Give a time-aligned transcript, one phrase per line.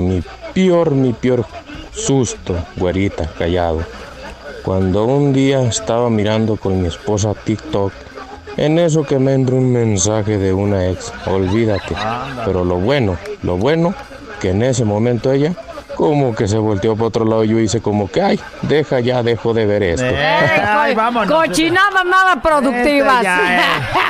[0.00, 0.22] Mi
[0.54, 1.44] peor, mi peor
[1.92, 3.80] susto, güerita, callado.
[4.62, 7.92] Cuando un día estaba mirando con mi esposa TikTok,
[8.56, 11.94] en eso que me entra un mensaje de una ex, olvídate.
[12.44, 13.94] Pero lo bueno, lo bueno,
[14.40, 15.54] que en ese momento ella
[15.96, 19.22] como que se volteó para otro lado y yo hice como que, ay, deja ya,
[19.22, 20.06] dejo de ver esto.
[20.06, 21.30] Eh, ay, vámonos.
[21.30, 23.22] Cochinadas nada productivas.
[23.22, 23.62] Ya, eh.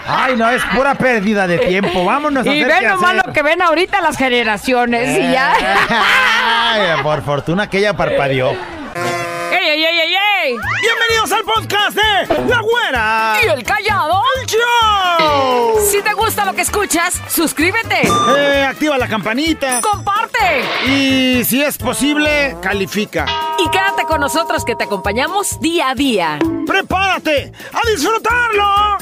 [0.06, 2.04] Ay, no, es pura pérdida de tiempo.
[2.04, 5.52] Vámonos a Y ven nomás lo que ven ahorita las generaciones y ya.
[5.88, 8.50] Ay, por fortuna que ella parpadeó.
[9.52, 9.99] ¡Ey, ey, ey,
[10.56, 13.36] Bienvenidos al podcast de La Güera.
[13.44, 14.20] ¿Y el callado?
[14.48, 15.78] show.
[15.88, 18.02] Si te gusta lo que escuchas, suscríbete,
[18.36, 19.80] Eh, activa la campanita.
[19.80, 23.26] comparte Y si es posible, califica.
[23.64, 26.38] y quédate con nosotros que te acompañamos día a día.
[26.66, 28.96] ¡Prepárate a disfrutarlo!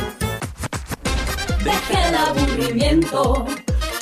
[1.65, 3.47] Deja el aburrimiento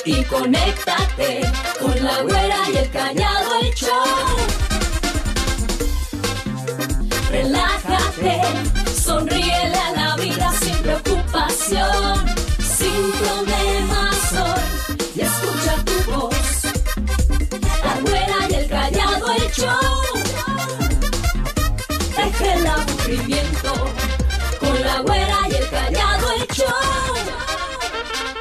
[0.03, 4.66] y conéctate con la güera y el callado el show.
[7.37, 8.41] Relájate,
[9.05, 12.25] sonríele a la vida sin preocupación,
[12.57, 14.63] sin problemas hoy
[15.15, 16.63] y escucha tu voz.
[17.83, 20.03] La güera y el callado el show.
[22.17, 23.73] Deja el aburrimiento
[24.59, 27.13] con la güera y el callado el show.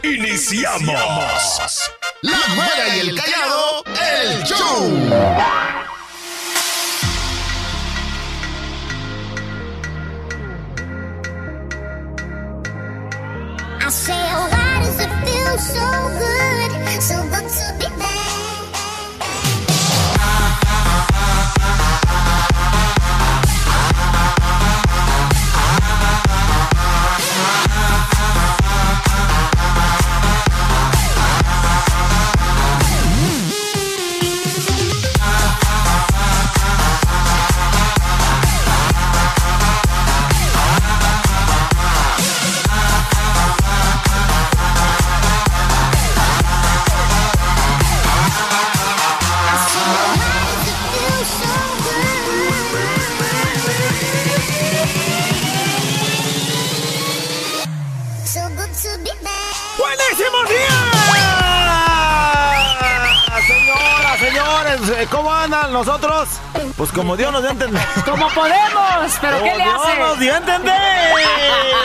[0.04, 1.90] Iniciamos.
[2.22, 5.95] La güera y el callado, el show.
[13.86, 15.86] I say, oh, why does it feel so
[16.18, 17.00] good?
[17.00, 18.55] So good to be back.
[65.10, 66.28] ¿Cómo andan nosotros?
[66.76, 67.82] Pues como Dios nos dio a entender.
[68.04, 69.98] Como podemos, pero ¿qué le Dios hace?
[69.98, 71.12] nos dio a entender.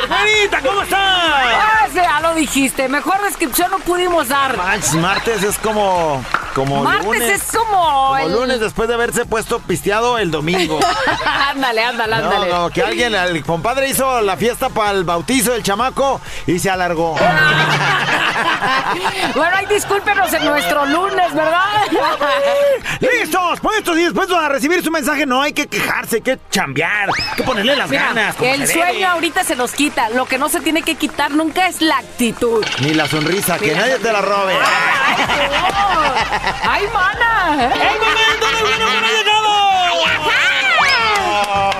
[0.07, 0.99] Güerita, ¿cómo estás?
[0.99, 2.87] Ah, ya lo dijiste.
[2.89, 4.55] Mejor descripción no pudimos dar.
[4.57, 6.23] Manches, martes es como.
[6.53, 7.41] Como Martes lunes.
[7.41, 7.71] es como.
[7.71, 10.79] Como el- lunes después de haberse puesto pisteado el domingo.
[11.49, 12.49] ándale, ándale, ándale.
[12.51, 16.69] no, que alguien, el compadre hizo la fiesta para el bautizo del chamaco y se
[16.69, 17.15] alargó.
[19.35, 21.61] bueno, ay, discúlpenos en nuestro lunes, ¿verdad?
[22.99, 23.59] ¡Listos!
[23.61, 25.25] Puestos y dispuestos a recibir su mensaje.
[25.25, 28.35] No hay que quejarse, hay que chambear, hay que ponerle las Mira, ganas.
[28.41, 29.05] el sueño debe.
[29.05, 30.09] ahorita se nos quita.
[30.09, 32.65] Lo que no se tiene que quitar nunca es la actitud.
[32.81, 34.53] Ni la sonrisa, que nadie te la robe.
[34.61, 35.25] ¡Ay,
[36.93, 37.71] mana!
[37.73, 39.41] ¡El momento del bueno ha llegado!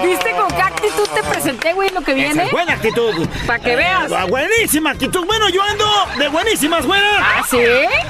[0.03, 2.45] ¿Viste con qué actitud te presenté, güey, lo que viene?
[2.45, 3.27] es buena actitud.
[3.47, 4.11] Pa' que veas.
[4.11, 5.25] Ah, buenísima actitud.
[5.25, 5.85] Bueno, yo ando
[6.17, 7.07] de buenísimas, güera.
[7.19, 7.57] ¿Ah, sí?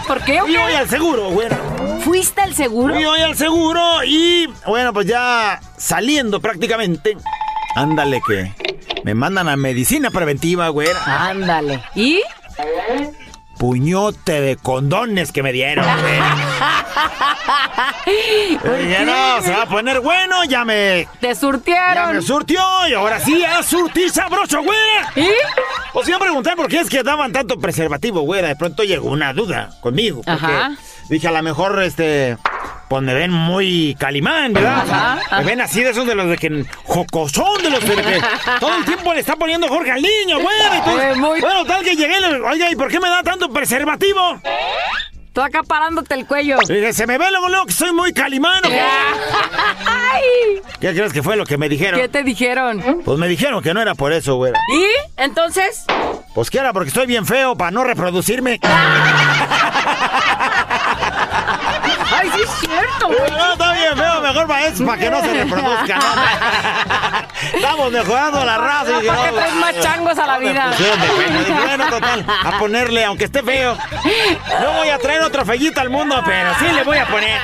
[0.08, 0.40] ¿Por qué?
[0.42, 1.58] Fui hoy al seguro, güera.
[2.04, 2.96] ¿Fuiste al seguro?
[2.96, 7.18] Fui hoy al seguro y, bueno, pues ya saliendo prácticamente.
[7.76, 8.54] Ándale que
[9.04, 11.00] me mandan a medicina preventiva, güera.
[11.06, 11.84] Ándale.
[11.96, 12.22] ¿Y?
[13.62, 15.86] Puñote de condones que me dieron.
[18.60, 21.08] ¿Por Ya no, se va a poner bueno, ya me...
[21.20, 22.16] Te Ya surtieron.
[22.16, 25.12] me surtió y ahora sí a surtir sabroso, güera.
[25.16, 25.30] ¿Y?
[25.94, 28.48] Os iba a preguntar por qué es que daban tanto preservativo, güera.
[28.48, 30.24] De pronto llegó una duda conmigo.
[30.26, 30.72] Porque Ajá.
[31.08, 32.38] dije, a lo mejor, este...
[32.92, 34.84] Pues me ven muy calimán, ¿verdad?
[34.86, 36.66] Ajá, me ven así de esos de los de que...
[36.84, 38.22] Jocosón de los de que
[38.60, 40.40] todo el tiempo le está poniendo Jorge al niño.
[40.74, 42.18] Entonces, muy- Bueno, tal que llegué.
[42.44, 44.42] Oiga, ¿y por qué me da tanto preservativo?
[45.32, 46.58] Tú acá parándote el cuello.
[46.64, 48.66] Y se me ve luego, luego que soy muy calimán.
[48.66, 48.82] ¿o qué?
[49.86, 50.62] ¡Ay!
[50.82, 51.98] ¿Qué crees que fue lo que me dijeron?
[51.98, 53.02] ¿Qué te dijeron?
[53.06, 54.60] Pues me dijeron que no era por eso, güera.
[54.74, 54.84] ¿Y?
[55.16, 55.86] Entonces.
[56.36, 58.60] Pues que era porque estoy bien feo para no reproducirme.
[63.02, 67.28] No, está bien feo, mejor para eso, para que no se reproduzca, ¿no?
[67.58, 68.92] Estamos mejorando la raza.
[68.92, 70.72] y dije, ¿Para qué no, traes más changos a la vida?
[70.78, 71.40] pena.
[71.40, 73.78] Dije, bueno, total, a ponerle, aunque esté feo.
[74.62, 77.42] No voy a traer otro fellito al mundo, pero sí le voy a poner.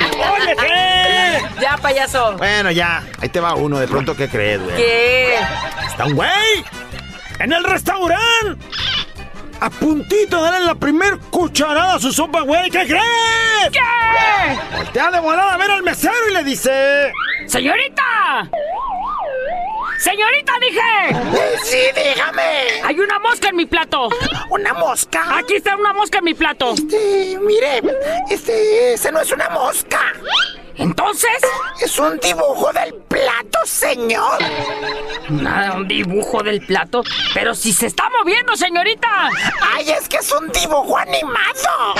[1.59, 2.37] Ya, payaso.
[2.37, 4.75] Bueno, ya, ahí te va uno, de pronto, ¿qué crees, güey?
[4.75, 5.39] ¿Qué?
[5.87, 6.65] Está un güey
[7.39, 8.76] en el restaurante.
[9.59, 12.69] A puntito de darle la primer cucharada a su sopa, güey.
[12.69, 13.71] ¿Qué crees?
[13.71, 14.77] ¿Qué?
[14.77, 17.11] voltea de volada a ver al mesero y le dice...
[17.47, 18.49] ¡Señorita!
[19.99, 21.59] ¡Señorita, dije!
[21.63, 22.83] Sí, dígame.
[22.83, 24.09] Hay una mosca en mi plato.
[24.51, 25.37] ¿Una mosca?
[25.37, 26.73] Aquí está una mosca en mi plato.
[26.73, 27.81] Este, mire,
[28.29, 29.99] este, ese no es una mosca.
[30.77, 31.29] Entonces,
[31.81, 34.37] Es un dibujo del plato, señor.
[35.29, 37.03] nada, un dibujo del plato.
[37.33, 39.07] Pero si se está moviendo, señorita.
[39.75, 41.95] Ay, es que es un dibujo animado.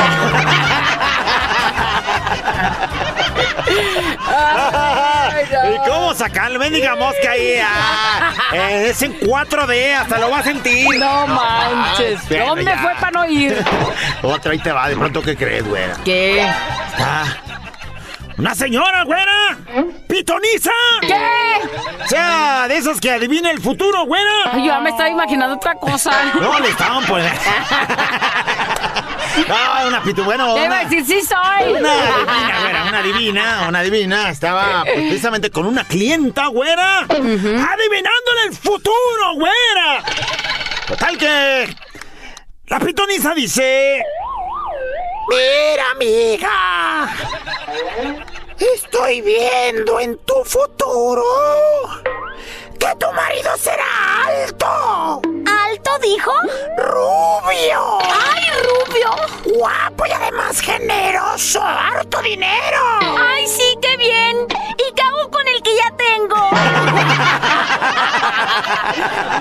[5.73, 7.59] ¿Y cómo sacarle mendiga mosca ahí?
[7.61, 10.87] Ah, eh, es en 4D, hasta lo va a sentir.
[10.99, 12.27] No manches.
[12.29, 12.77] bueno, ¿Dónde ya.
[12.77, 13.63] fue para no ir?
[14.21, 15.95] Otra ahí te va, de pronto, ¿qué crees, güera?
[16.03, 16.45] ¿Qué?
[16.99, 17.25] Ah,
[18.37, 19.57] ¡Una señora, güera!
[20.07, 20.71] ¡Pitoniza!
[21.01, 21.15] ¿Qué?
[22.03, 24.29] O sea, de esos que adivina el futuro, güera.
[24.51, 26.11] Ay, yo ya me estaba imaginando otra cosa.
[26.39, 27.33] No, le estaban poniendo.
[29.47, 31.05] No, una pitu, bueno, ¿Qué iba una, a decir?
[31.05, 31.73] Sí soy.
[31.73, 34.29] una divina, güera, una divina, una divina.
[34.29, 40.03] Estaba pues, precisamente con una clienta, güera, adivinándole el futuro, güera.
[40.87, 41.75] Total que
[42.65, 44.03] la pitoniza dice...
[45.29, 47.09] Mira, amiga.
[48.59, 51.23] Estoy viendo en tu futuro
[52.79, 53.85] que tu marido será
[54.25, 56.31] alto, ¿Alto dijo?
[56.77, 59.57] rubio, ¡Ay, rubio!
[59.57, 62.79] guapo y además generoso, harto dinero.
[63.19, 64.37] ¡Ay, sí, qué bien!
[64.77, 66.49] ¿Y qué hago con el que ya tengo?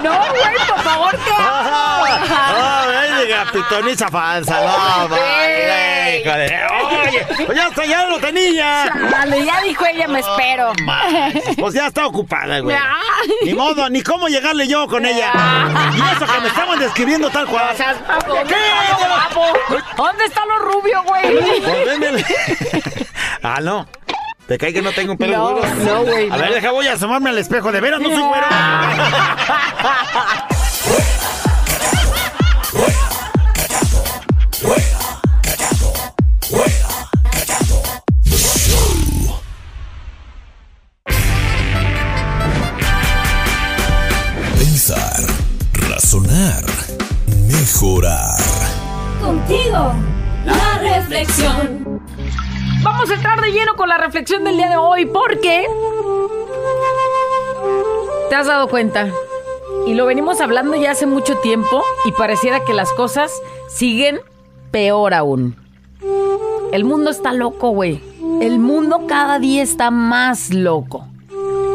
[0.03, 2.07] No, güey, por favor, ¿qué hago?
[2.29, 2.87] ¡Ah,
[3.19, 4.61] venga, pitoniza falsa!
[4.61, 6.23] ¡No, vale.
[6.23, 7.27] ¡Oye!
[7.47, 8.85] Pues ya, está, ya lo tenía!
[9.45, 10.73] Ya dijo ella, me espero.
[11.59, 12.77] Pues ya está ocupada, güey.
[13.45, 15.33] Ni modo, ni cómo llegarle yo con ella.
[15.95, 17.69] Y eso que me estaban describiendo tal cual.
[17.73, 17.95] O sea,
[18.47, 18.55] ¿Qué?
[19.29, 19.83] papo, papo.
[19.97, 21.39] ¿Dónde está lo rubio, güey?
[21.63, 22.25] Pues.
[23.43, 23.87] Ah, no.
[24.49, 25.75] ¿Te cae que no tengo un pelo No, güero?
[25.85, 27.71] no, güey, A ver, deja, voy a asomarme al espejo.
[27.71, 28.47] ¿De veras no soy güero?
[52.83, 55.67] Vamos a entrar de lleno con la reflexión del día de hoy porque...
[58.29, 59.09] ¿Te has dado cuenta?
[59.87, 63.33] Y lo venimos hablando ya hace mucho tiempo y pareciera que las cosas
[63.69, 64.21] siguen
[64.73, 65.57] peor aún.
[66.73, 68.03] El mundo está loco, güey.
[68.41, 71.07] El mundo cada día está más loco.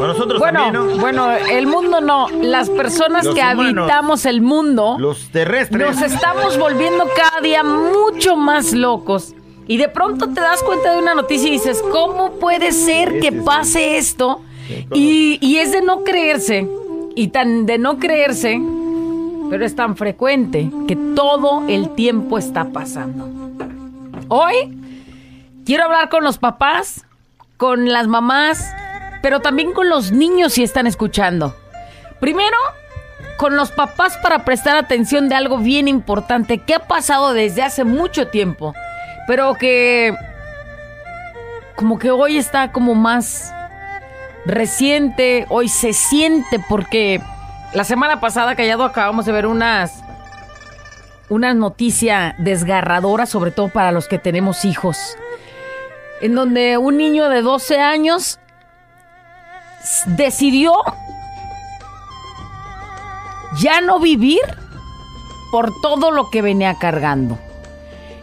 [0.07, 1.01] Nosotros Bueno, también, ¿no?
[1.01, 2.27] bueno, el mundo no.
[2.29, 3.83] Las personas Los que humanos.
[3.89, 5.81] habitamos el mundo Los terrestres.
[5.81, 9.33] nos estamos volviendo cada día mucho más locos.
[9.67, 13.31] Y de pronto te das cuenta de una noticia y dices, ¿cómo puede ser que
[13.31, 14.41] pase esto?
[14.93, 16.67] Y, y es de no creerse.
[17.15, 18.61] Y tan de no creerse,
[19.49, 23.29] pero es tan frecuente que todo el tiempo está pasando.
[24.29, 24.55] Hoy
[25.65, 27.05] quiero hablar con los papás,
[27.57, 28.73] con las mamás,
[29.21, 31.55] pero también con los niños si están escuchando.
[32.19, 32.57] Primero,
[33.37, 37.83] con los papás para prestar atención de algo bien importante que ha pasado desde hace
[37.83, 38.73] mucho tiempo,
[39.27, 40.13] pero que
[41.75, 43.51] como que hoy está como más
[44.45, 47.21] reciente, hoy se siente porque
[47.73, 50.03] la semana pasada callado acabamos de ver unas
[51.29, 54.97] una noticia desgarradora, sobre todo para los que tenemos hijos,
[56.19, 58.40] en donde un niño de 12 años
[60.05, 60.73] decidió
[63.59, 64.41] ya no vivir
[65.51, 67.37] por todo lo que venía cargando.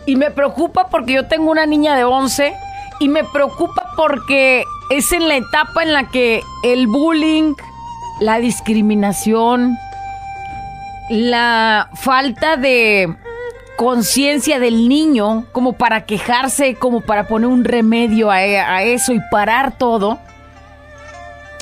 [0.07, 2.55] Y me preocupa porque yo tengo una niña de 11
[3.00, 7.55] y me preocupa porque es en la etapa en la que el bullying,
[8.21, 9.77] la discriminación,
[11.11, 13.15] la falta de
[13.77, 19.21] conciencia del niño como para quejarse, como para poner un remedio a, a eso y
[19.31, 20.19] parar todo.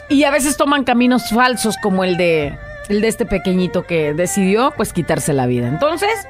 [0.09, 2.59] Y a veces toman caminos falsos como el de
[2.89, 5.69] el de este pequeñito que decidió pues quitarse la vida.
[5.69, 6.29] Entonces,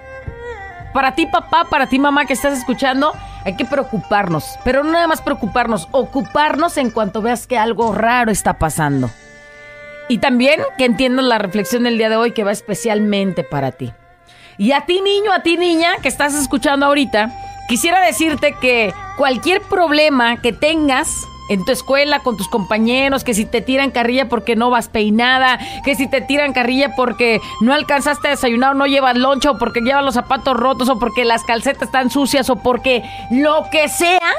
[0.92, 3.12] para ti papá, para ti mamá que estás escuchando,
[3.44, 8.30] hay que preocuparnos, pero no nada más preocuparnos, ocuparnos en cuanto veas que algo raro
[8.32, 9.10] está pasando.
[10.08, 13.92] Y también que entiendas la reflexión del día de hoy que va especialmente para ti.
[14.56, 17.30] Y a ti niño, a ti niña que estás escuchando ahorita,
[17.68, 21.10] quisiera decirte que cualquier problema que tengas
[21.48, 25.58] en tu escuela con tus compañeros, que si te tiran carrilla porque no vas peinada,
[25.84, 29.58] que si te tiran carrilla porque no alcanzaste a desayunar o no llevas loncha o
[29.58, 33.88] porque llevas los zapatos rotos o porque las calcetas están sucias o porque lo que
[33.88, 34.32] sea,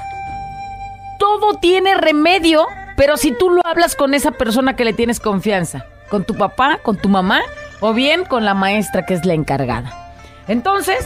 [1.19, 5.85] todo tiene remedio, pero si tú lo hablas con esa persona que le tienes confianza,
[6.09, 7.41] con tu papá, con tu mamá,
[7.79, 9.93] o bien con la maestra que es la encargada.
[10.47, 11.05] Entonces,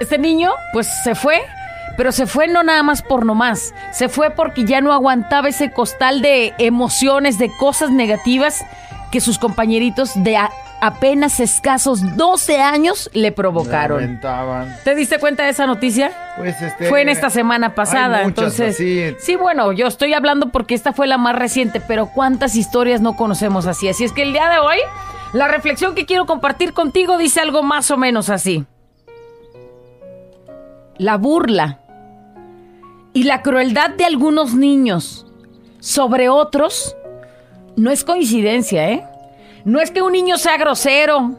[0.00, 1.40] este niño, pues se fue,
[1.96, 5.70] pero se fue no nada más por nomás, se fue porque ya no aguantaba ese
[5.72, 8.64] costal de emociones, de cosas negativas
[9.10, 10.38] que sus compañeritos de
[10.82, 14.20] apenas escasos 12 años le provocaron.
[14.82, 16.10] ¿Te diste cuenta de esa noticia?
[16.36, 16.88] Pues este.
[16.88, 18.74] Fue en esta semana pasada, muchas entonces.
[18.74, 19.14] así.
[19.20, 23.14] Sí, bueno, yo estoy hablando porque esta fue la más reciente, pero ¿cuántas historias no
[23.14, 23.88] conocemos así?
[23.88, 24.78] Así es que el día de hoy,
[25.32, 28.66] la reflexión que quiero compartir contigo dice algo más o menos así.
[30.98, 31.81] La burla
[33.12, 35.26] y la crueldad de algunos niños
[35.80, 36.96] sobre otros
[37.76, 39.04] no es coincidencia, ¿eh?
[39.64, 41.36] No es que un niño sea grosero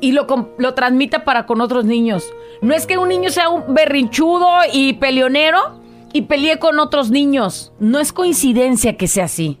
[0.00, 0.26] y lo,
[0.58, 2.24] lo transmita para con otros niños.
[2.62, 5.80] No es que un niño sea un berrinchudo y peleonero
[6.12, 7.72] y pelee con otros niños.
[7.78, 9.60] No es coincidencia que sea así.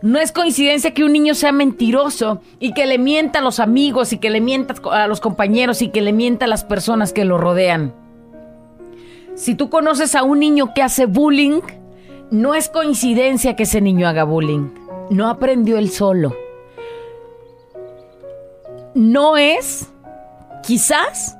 [0.00, 4.12] No es coincidencia que un niño sea mentiroso y que le mienta a los amigos
[4.12, 7.24] y que le mienta a los compañeros y que le mienta a las personas que
[7.24, 7.94] lo rodean.
[9.38, 11.60] Si tú conoces a un niño que hace bullying,
[12.32, 14.70] no es coincidencia que ese niño haga bullying.
[15.10, 16.34] No aprendió él solo.
[18.94, 19.92] No es,
[20.64, 21.38] quizás,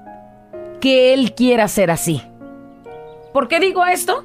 [0.81, 2.23] que él quiera ser así.
[3.33, 4.25] ¿Por qué digo esto?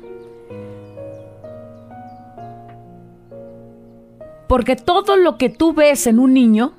[4.47, 6.73] Porque todo lo que tú ves en un niño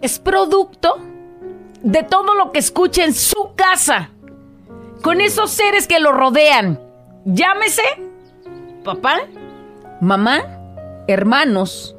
[0.00, 0.96] es producto
[1.82, 4.12] de todo lo que escucha en su casa,
[5.02, 6.80] con esos seres que lo rodean.
[7.24, 7.82] Llámese
[8.84, 9.20] papá,
[10.00, 10.40] mamá,
[11.06, 11.96] hermanos,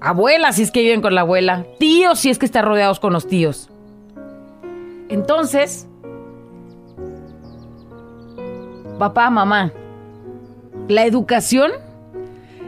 [0.00, 3.12] abuela si es que viven con la abuela, tíos si es que están rodeados con
[3.12, 3.68] los tíos.
[5.08, 5.86] Entonces,
[8.98, 9.72] papá, mamá,
[10.88, 11.72] la educación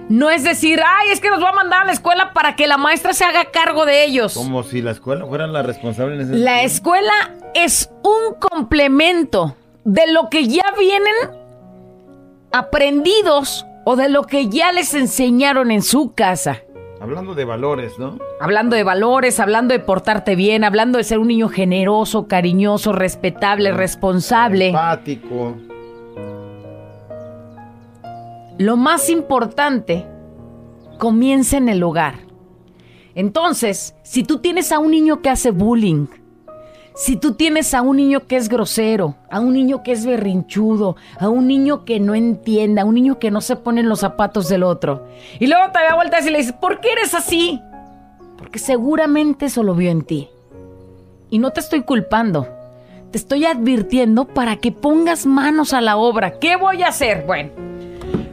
[0.08, 2.66] no es decir, ay, es que nos va a mandar a la escuela para que
[2.66, 4.34] la maestra se haga cargo de ellos.
[4.34, 7.12] Como si la escuela fuera la responsable en ese La escuela
[7.54, 11.14] es un complemento de lo que ya vienen
[12.52, 16.62] aprendidos o de lo que ya les enseñaron en su casa.
[17.00, 18.18] Hablando de valores, ¿no?
[18.40, 23.72] Hablando de valores, hablando de portarte bien, hablando de ser un niño generoso, cariñoso, respetable,
[23.72, 24.68] responsable.
[24.68, 25.54] Empático.
[28.58, 30.06] Lo más importante
[30.98, 32.16] comienza en el hogar.
[33.14, 36.06] Entonces, si tú tienes a un niño que hace bullying,
[37.00, 40.96] si tú tienes a un niño que es grosero, a un niño que es berrinchudo,
[41.18, 44.00] a un niño que no entiende, a un niño que no se pone en los
[44.00, 45.06] zapatos del otro,
[45.38, 47.58] y luego te da vueltas y le dices, ¿por qué eres así?
[48.36, 50.28] Porque seguramente eso lo vio en ti.
[51.30, 52.46] Y no te estoy culpando,
[53.10, 56.38] te estoy advirtiendo para que pongas manos a la obra.
[56.38, 57.24] ¿Qué voy a hacer?
[57.26, 57.48] Bueno,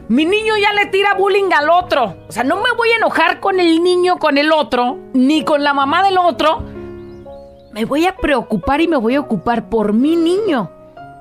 [0.08, 2.18] mi niño ya le tira bullying al otro.
[2.28, 5.64] O sea, no me voy a enojar con el niño, con el otro, ni con
[5.64, 6.76] la mamá del otro.
[7.78, 10.68] Me voy a preocupar y me voy a ocupar por mi niño,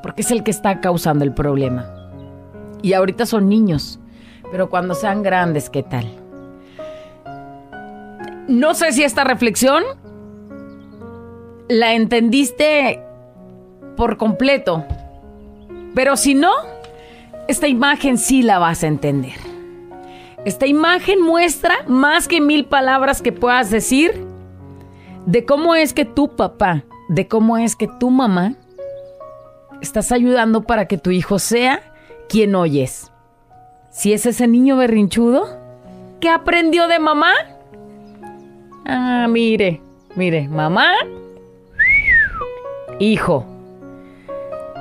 [0.01, 1.85] porque es el que está causando el problema.
[2.81, 3.99] Y ahorita son niños,
[4.49, 6.07] pero cuando sean grandes, ¿qué tal?
[8.47, 9.83] No sé si esta reflexión
[11.69, 13.03] la entendiste
[13.95, 14.83] por completo,
[15.93, 16.53] pero si no,
[17.47, 19.35] esta imagen sí la vas a entender.
[20.43, 24.26] Esta imagen muestra más que mil palabras que puedas decir
[25.27, 28.55] de cómo es que tu papá, de cómo es que tu mamá
[29.81, 31.81] estás ayudando para que tu hijo sea
[32.29, 33.11] quien oyes.
[33.91, 35.45] Si es ese niño berrinchudo,
[36.21, 37.33] ¿qué aprendió de mamá?
[38.85, 39.81] Ah, mire,
[40.15, 40.93] mire, mamá,
[42.97, 43.45] hijo.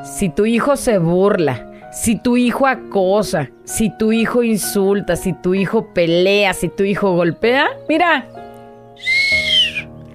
[0.05, 5.55] Si tu hijo se burla, si tu hijo acosa, si tu hijo insulta, si tu
[5.55, 8.29] hijo pelea, si tu hijo golpea, mira,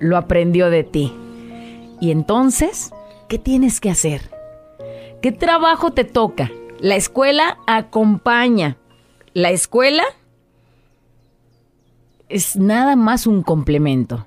[0.01, 1.13] lo aprendió de ti.
[2.01, 2.91] Y entonces,
[3.29, 4.29] ¿qué tienes que hacer?
[5.21, 6.51] ¿Qué trabajo te toca?
[6.79, 8.77] La escuela acompaña.
[9.33, 10.03] La escuela
[12.27, 14.25] es nada más un complemento.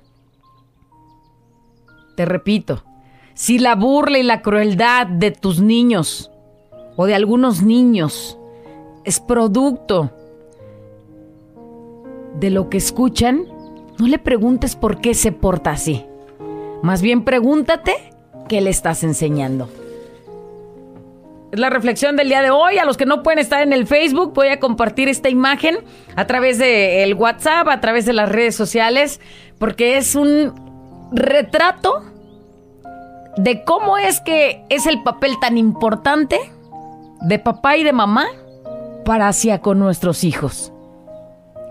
[2.15, 2.83] Te repito,
[3.33, 6.31] si la burla y la crueldad de tus niños
[6.95, 8.39] o de algunos niños
[9.03, 10.11] es producto
[12.39, 13.45] de lo que escuchan,
[13.97, 16.05] no le preguntes por qué se porta así.
[16.81, 17.95] Más bien pregúntate
[18.47, 19.69] qué le estás enseñando.
[21.51, 22.77] Es la reflexión del día de hoy.
[22.77, 25.77] A los que no pueden estar en el Facebook, voy a compartir esta imagen
[26.15, 29.21] a través del WhatsApp, a través de las redes sociales,
[29.57, 30.53] porque es un
[31.11, 32.03] retrato
[33.37, 36.39] de cómo es que es el papel tan importante
[37.21, 38.25] de papá y de mamá
[39.03, 40.73] para hacia con nuestros hijos.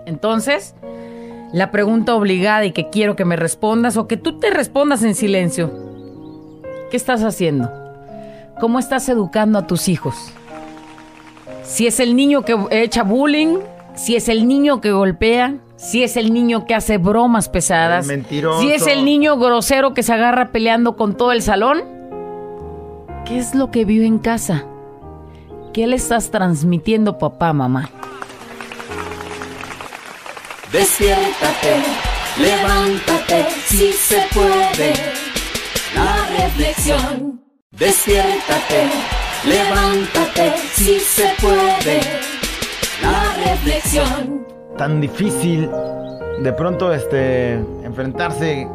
[0.05, 0.75] Entonces,
[1.55, 5.15] la pregunta obligada y que quiero que me respondas o que tú te respondas en
[5.15, 5.71] silencio.
[6.91, 7.71] ¿Qué estás haciendo?
[8.59, 10.33] ¿Cómo estás educando a tus hijos?
[11.63, 13.59] Si es el niño que echa bullying,
[13.93, 18.73] si es el niño que golpea, si es el niño que hace bromas pesadas, si
[18.73, 21.83] es el niño grosero que se agarra peleando con todo el salón,
[23.23, 24.65] ¿qué es lo que vive en casa?
[25.71, 27.91] ¿Qué le estás transmitiendo papá, mamá?
[30.71, 31.83] Despiértate,
[32.37, 34.93] levántate, si se puede.
[35.93, 37.41] La reflexión.
[37.71, 38.89] Despiértate,
[39.45, 42.01] levántate, si se puede.
[43.01, 44.45] La reflexión.
[44.77, 45.69] Tan difícil
[46.41, 47.53] de pronto este
[47.83, 48.67] enfrentarse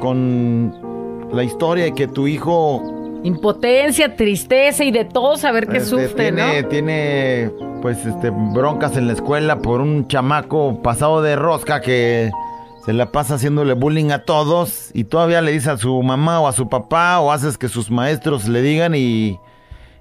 [0.00, 5.90] con la historia de que tu hijo Impotencia, tristeza y de todo saber que este,
[5.90, 6.68] sufre, tiene, ¿no?
[6.68, 7.50] tiene
[7.82, 12.30] pues este broncas en la escuela por un chamaco pasado de rosca que
[12.84, 16.48] se la pasa haciéndole bullying a todos y todavía le dice a su mamá o
[16.48, 19.38] a su papá o haces que sus maestros le digan y,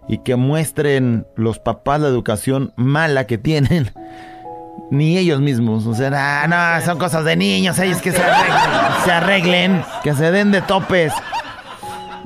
[0.08, 3.92] y que muestren los papás la educación mala que tienen.
[4.92, 6.48] Ni ellos mismos, o sea, "Ah,
[6.80, 10.62] no, son cosas de niños, ellos que se arreglen, se arreglen, que se den de
[10.64, 11.14] topes.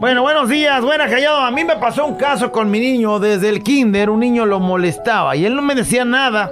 [0.03, 1.38] Bueno, buenos días, buena callado.
[1.38, 4.10] A mí me pasó un caso con mi niño desde el kinder.
[4.10, 6.51] Un niño lo molestaba y él no me decía nada.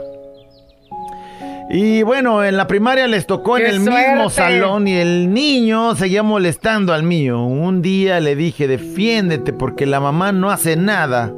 [1.70, 5.96] Y bueno, en la primaria les tocó en ¡Qué el mismo salón y el niño
[5.96, 7.44] seguía molestando al mío.
[7.44, 11.30] Un día le dije, defiéndete porque la mamá no hace nada.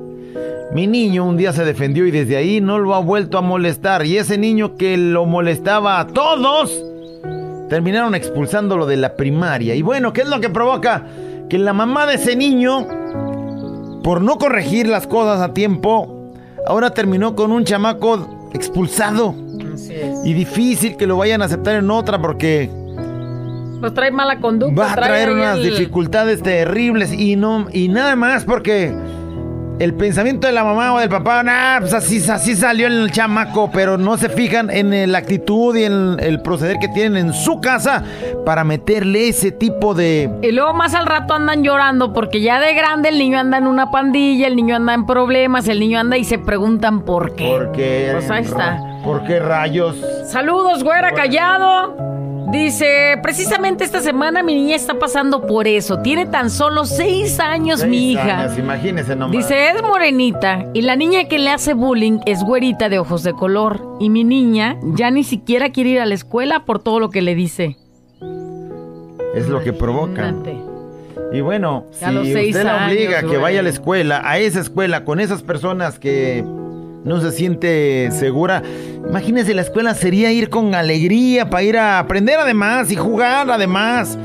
[0.71, 4.05] Mi niño un día se defendió y desde ahí no lo ha vuelto a molestar.
[4.05, 6.79] Y ese niño que lo molestaba a todos,
[7.69, 9.73] terminaron expulsándolo de la primaria.
[9.73, 11.07] Y bueno, ¿qué es lo que provoca?
[11.49, 12.87] Que la mamá de ese niño,
[14.03, 16.31] por no corregir las cosas a tiempo,
[16.67, 19.35] ahora terminó con un chamaco expulsado.
[19.73, 20.25] Así es.
[20.25, 22.69] Y difícil que lo vayan a aceptar en otra porque
[23.79, 24.81] Pues trae mala conducta.
[24.81, 28.93] va a trae traer unas el- dificultades terribles y no y nada más porque
[29.79, 33.69] el pensamiento de la mamá o del papá, nah, pues así, así salió el chamaco,
[33.71, 37.33] pero no se fijan en eh, la actitud y en el proceder que tienen en
[37.33, 38.03] su casa
[38.45, 42.73] para meterle ese tipo de Y luego más al rato andan llorando porque ya de
[42.73, 46.17] grande el niño anda en una pandilla, el niño anda en problemas, el niño anda
[46.17, 47.49] y se preguntan por qué.
[47.57, 48.79] porque Pues ahí está.
[49.03, 49.97] ¿Por qué rayos?
[50.27, 52.12] Saludos, güera callado.
[52.51, 55.99] Dice, precisamente esta semana mi niña está pasando por eso.
[55.99, 58.41] Tiene tan solo seis años mi hija.
[58.41, 59.31] años, imagínese nomás.
[59.31, 63.33] Dice, es morenita y la niña que le hace bullying es güerita de ojos de
[63.33, 63.97] color.
[63.99, 67.21] Y mi niña ya ni siquiera quiere ir a la escuela por todo lo que
[67.21, 67.77] le dice.
[69.35, 70.33] es lo que provoca.
[71.31, 74.37] Y bueno, A los si usted la obliga a que vaya a la escuela, a
[74.37, 76.43] esa escuela, con esas personas que
[77.03, 78.63] no se siente segura,
[79.07, 84.17] imagínese, la escuela sería ir con alegría para ir a aprender además y jugar además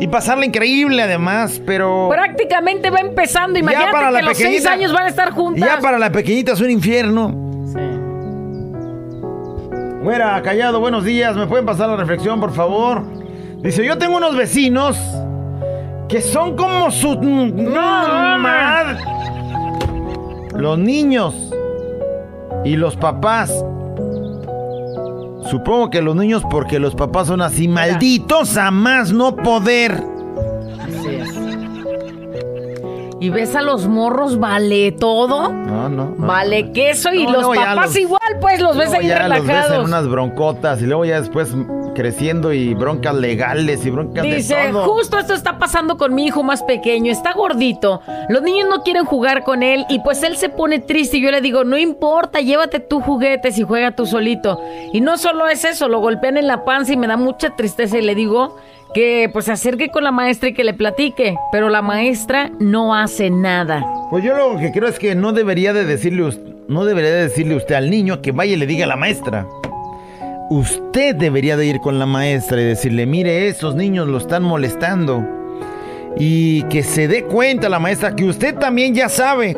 [0.00, 3.58] y pasarla increíble además, pero Prácticamente va empezando.
[3.58, 5.68] Imagínate para la que los seis años van a estar juntas.
[5.68, 7.34] ya para la pequeñita es un infierno.
[7.72, 7.80] Sí.
[10.04, 11.36] Güera, callado, buenos días.
[11.36, 13.02] ¿Me pueden pasar la reflexión, por favor?
[13.60, 14.96] Dice, yo tengo unos vecinos
[16.08, 17.16] que son como su...
[17.20, 18.98] No, madre.
[20.54, 21.52] Los niños
[22.68, 23.50] y los papás.
[25.50, 29.92] Supongo que los niños porque los papás son así malditos a más no poder.
[30.82, 31.28] Así es.
[33.20, 35.50] Y ves a los morros, vale todo.
[35.52, 36.14] No, no.
[36.16, 36.26] no.
[36.26, 39.40] Vale queso y No, los papás los- igual, pues los ves ahí ya los ves
[39.40, 39.84] en relajados.
[39.88, 41.52] unas broncotas y luego ya después
[41.98, 44.84] creciendo y broncas legales y broncas Dice, de todo.
[44.94, 48.00] justo esto está pasando con mi hijo más pequeño, está gordito.
[48.28, 51.32] Los niños no quieren jugar con él y pues él se pone triste y yo
[51.32, 54.60] le digo, no importa, llévate tus juguetes y juega tú solito.
[54.92, 57.98] Y no solo es eso, lo golpean en la panza y me da mucha tristeza
[57.98, 58.56] y le digo
[58.94, 62.94] que pues se acerque con la maestra y que le platique, pero la maestra no
[62.94, 63.84] hace nada.
[64.10, 67.22] Pues yo lo que creo es que no debería de decirle us- no debería de
[67.24, 69.46] decirle usted al niño que vaya y le diga a la maestra.
[70.50, 75.22] Usted debería de ir con la maestra y decirle, mire, esos niños lo están molestando.
[76.16, 79.54] Y que se dé cuenta la maestra que usted también ya sabe.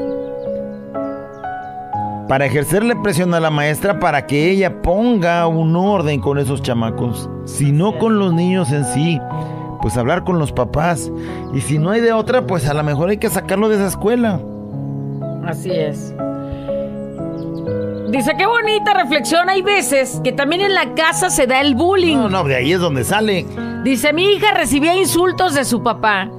[2.27, 7.31] Para ejercerle presión a la maestra para que ella ponga un orden con esos chamacos.
[7.45, 9.21] Si no con los niños en sí,
[9.81, 11.11] pues hablar con los papás.
[11.55, 13.87] Y si no hay de otra, pues a lo mejor hay que sacarlo de esa
[13.87, 14.41] escuela.
[15.45, 16.15] Así es.
[18.11, 19.49] Dice, qué bonita reflexión.
[19.49, 22.17] Hay veces que también en la casa se da el bullying.
[22.17, 23.47] No, no, de ahí es donde sale.
[23.85, 26.31] Dice, mi hija recibía insultos de su papá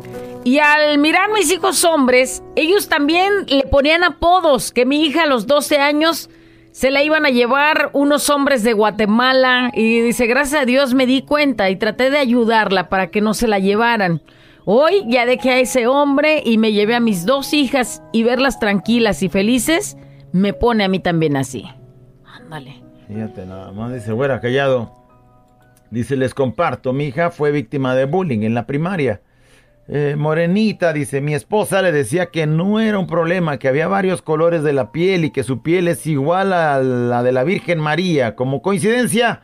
[0.44, 5.28] Y al mirar mis hijos hombres, ellos también le ponían apodos, que mi hija a
[5.28, 6.30] los 12 años
[6.72, 11.06] se la iban a llevar unos hombres de Guatemala y dice, gracias a Dios me
[11.06, 14.22] di cuenta y traté de ayudarla para que no se la llevaran.
[14.66, 18.60] Hoy ya dejé a ese hombre y me llevé a mis dos hijas y verlas
[18.60, 19.98] tranquilas y felices
[20.32, 21.66] me pone a mí también así.
[22.26, 22.82] Ándale.
[23.08, 24.92] Fíjate, nada más dice, güera, callado.
[25.90, 29.22] Dice, les comparto, mi hija fue víctima de bullying en la primaria.
[29.88, 34.22] Eh, morenita, dice, mi esposa le decía que no era un problema, que había varios
[34.22, 37.80] colores de la piel y que su piel es igual a la de la Virgen
[37.80, 38.38] María.
[38.38, 39.42] Como coincidencia,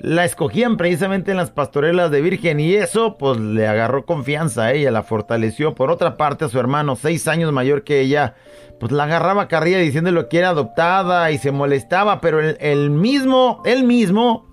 [0.00, 4.72] la escogían precisamente en las pastorelas de Virgen y eso pues le agarró confianza a
[4.72, 5.74] ella, la fortaleció.
[5.74, 8.34] Por otra parte, a su hermano, seis años mayor que ella,
[8.78, 13.62] pues la agarraba carrilla diciéndole que era adoptada y se molestaba, pero el, el mismo,
[13.66, 14.46] él mismo,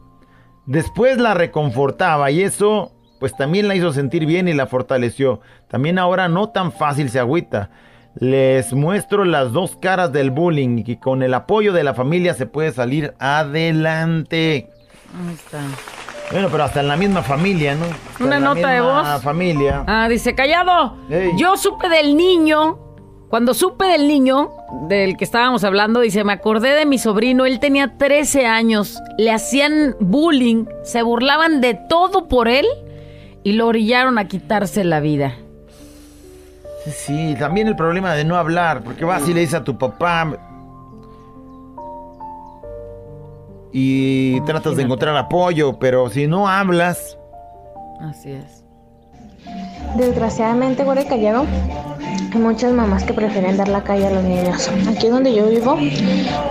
[0.66, 5.40] después la reconfortaba y eso pues también la hizo sentir bien y la fortaleció.
[5.70, 7.72] También ahora no tan fácil se agüita.
[8.16, 12.48] Les muestro las dos caras del bullying y con el apoyo de la familia se
[12.48, 14.72] puede salir adelante.
[15.18, 15.60] Ahí está.
[16.32, 17.86] Bueno, pero hasta en la misma familia, ¿no?
[17.86, 19.24] Hasta Una en la nota de misma voz.
[19.24, 19.84] familia.
[19.88, 20.98] Ah, dice, callado.
[21.10, 21.32] Ey.
[21.38, 22.80] Yo supe del niño.
[23.30, 24.52] Cuando supe del niño
[24.88, 27.46] del que estábamos hablando, dice, me acordé de mi sobrino.
[27.46, 29.00] Él tenía 13 años.
[29.18, 30.66] Le hacían bullying.
[30.84, 32.66] Se burlaban de todo por él.
[33.44, 35.36] Y lo orillaron a quitarse la vida.
[36.84, 39.78] Sí, sí, también el problema de no hablar, porque vas y le dices a tu
[39.78, 40.38] papá
[43.80, 47.20] y tratas de encontrar apoyo, pero si no hablas,
[48.02, 48.64] Así es.
[49.96, 51.46] Desgraciadamente, güey, callado.
[52.34, 54.70] Hay muchas mamás que prefieren dar la calle a los niños.
[54.90, 55.78] Aquí donde yo vivo,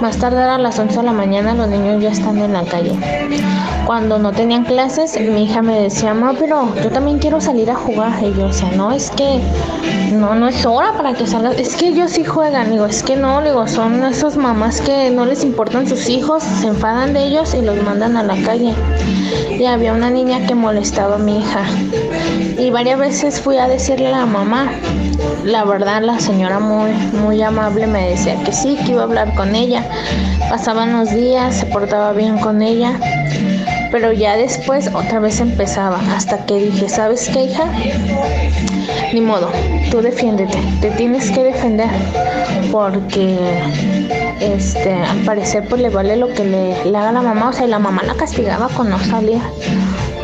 [0.00, 2.92] más tardar a las 11 de la mañana los niños ya están en la calle.
[3.84, 7.76] Cuando no tenían clases, mi hija me decía, mamá, pero yo también quiero salir a
[7.76, 8.12] jugar.
[8.22, 9.40] Y yo, o sea, no, es que
[10.12, 11.58] no, no es hora para que salgas.
[11.58, 12.70] Es que ellos sí juegan.
[12.70, 16.68] Digo, es que no, digo, son esas mamás que no les importan sus hijos, se
[16.68, 18.74] enfadan de ellos y los mandan a la calle.
[19.50, 21.64] Y había una niña que molestaba a mi hija.
[22.58, 24.72] Y varias veces fui a decirle a la mamá.
[25.44, 29.34] La verdad, la señora muy, muy amable me decía que sí, que iba a hablar
[29.34, 29.84] con ella.
[30.50, 32.92] Pasaban los días, se portaba bien con ella.
[33.90, 36.00] Pero ya después otra vez empezaba.
[36.14, 37.64] Hasta que dije, ¿sabes qué, hija?
[39.12, 39.50] Ni modo,
[39.90, 40.58] tú defiéndete.
[40.80, 41.88] Te tienes que defender.
[42.72, 43.38] Porque
[44.40, 47.48] este, al parecer pues le vale lo que le, haga la mamá.
[47.48, 49.40] O sea, la mamá la castigaba con no salir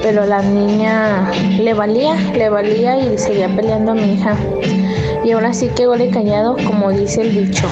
[0.02, 4.36] pero la niña le valía, le valía y seguía peleando a mi hija.
[5.24, 7.66] Y ahora sí que gole callado, como dice el dicho.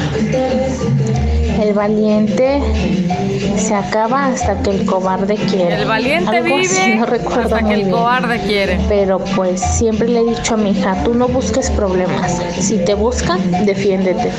[1.60, 2.60] El valiente
[3.58, 5.82] se acaba hasta que el cobarde quiere.
[5.82, 7.90] El valiente Algo así, vive no recuerdo hasta que el bien.
[7.90, 8.78] cobarde quiere.
[8.88, 12.40] Pero pues siempre le he dicho a mi hija, tú no busques problemas.
[12.60, 14.30] Si te buscan, defiéndete.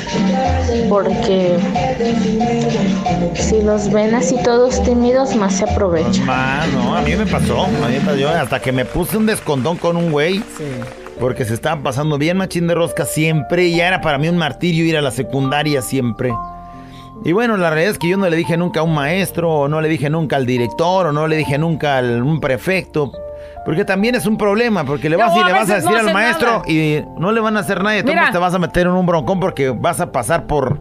[0.90, 1.58] Porque
[3.36, 6.26] si los ven así todos tímidos, más se aprovechan.
[6.30, 7.64] Ah, no, a mí me pasó.
[7.66, 10.42] A mí me pasó, hasta que me puse un descontón con un güey.
[11.22, 13.66] Porque se estaban pasando bien machín de rosca siempre.
[13.68, 16.34] Y ya era para mí un martirio ir a la secundaria siempre.
[17.24, 19.68] Y bueno, la realidad es que yo no le dije nunca a un maestro, o
[19.68, 23.12] no le dije nunca al director, o no le dije nunca a un prefecto.
[23.64, 25.82] Porque también es un problema, porque le No, vas y a le vas a no
[25.92, 26.64] decir al maestro nada.
[26.68, 28.00] y no le van a hacer nada.
[28.00, 30.80] Y tú te vas a meter en un broncón porque vas a pasar por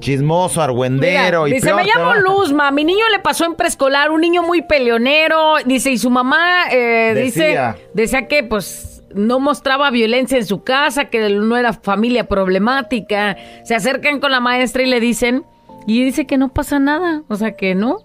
[0.00, 2.16] chismoso, argüendero Mira, y dice, peor me llamo va".
[2.16, 6.64] Luzma, mi niño le pasó en preescolar, un niño muy peleonero, dice, y su mamá
[6.70, 7.72] eh, Decía.
[7.72, 13.36] dice, decía que pues no mostraba violencia en su casa, que no era familia problemática,
[13.64, 15.44] se acercan con la maestra y le dicen,
[15.86, 17.98] y dice que no pasa nada, o sea que no,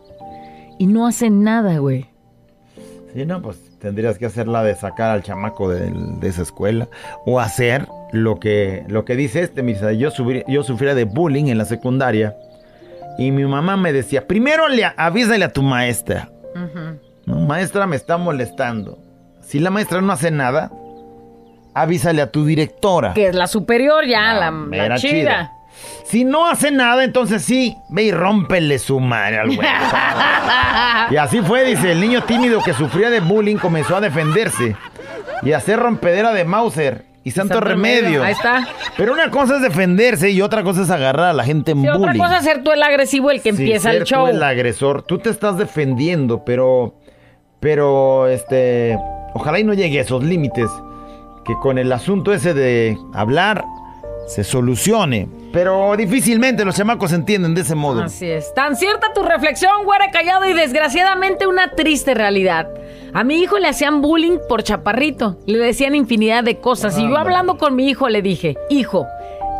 [0.78, 2.08] y no hacen nada, güey.
[3.14, 6.88] Sí, no, pues tendrías que hacer la de sacar al chamaco de, de esa escuela
[7.26, 11.46] o hacer lo que, lo que dice este, mira, yo, sufrí- yo sufría de bullying
[11.46, 12.36] en la secundaria
[13.18, 16.30] y mi mamá me decía, primero le avísale a tu maestra.
[17.26, 19.00] No, maestra me está molestando.
[19.42, 20.72] Si la maestra no hace nada,
[21.74, 23.14] avísale a tu directora.
[23.14, 24.52] Que es la superior ya, la,
[24.98, 24.98] chida.
[24.98, 25.52] chida.
[26.06, 29.60] Si no hace nada, entonces sí, ve y rómpele su madre al güey.
[31.12, 34.76] Y así fue, dice, el niño tímido que sufría de bullying comenzó a defenderse
[35.42, 38.02] y a hacer rompedera de Mauser y santo, Santo remedio.
[38.02, 38.68] remedio, ahí está.
[38.98, 41.88] Pero una cosa es defenderse y otra cosa es agarrar a la gente en Sí,
[41.88, 42.20] otra bullying.
[42.20, 44.28] cosa es ser tú el agresivo, el que Sí, empieza ser el tú show.
[44.28, 45.04] el agresor.
[45.04, 46.96] Tú te estás defendiendo, pero,
[47.60, 48.98] pero, este,
[49.34, 50.70] ojalá y no llegue a esos límites.
[51.50, 53.66] Que con el asunto ese de hablar
[54.28, 55.28] se solucione.
[55.52, 58.04] Pero difícilmente los chamacos entienden de ese modo.
[58.04, 58.54] Así es.
[58.54, 62.70] Tan cierta tu reflexión, güera callado, y desgraciadamente una triste realidad.
[63.16, 65.40] A mi hijo le hacían bullying por chaparrito.
[65.48, 67.00] Le decían infinidad de cosas.
[67.00, 69.08] Y yo hablando con mi hijo le dije, hijo,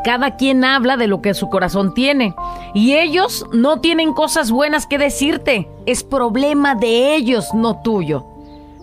[0.04, 2.36] cada quien habla de lo que su corazón tiene.
[2.76, 5.68] Y ellos no tienen cosas buenas que decirte.
[5.88, 8.28] Es problema de ellos, no tuyo.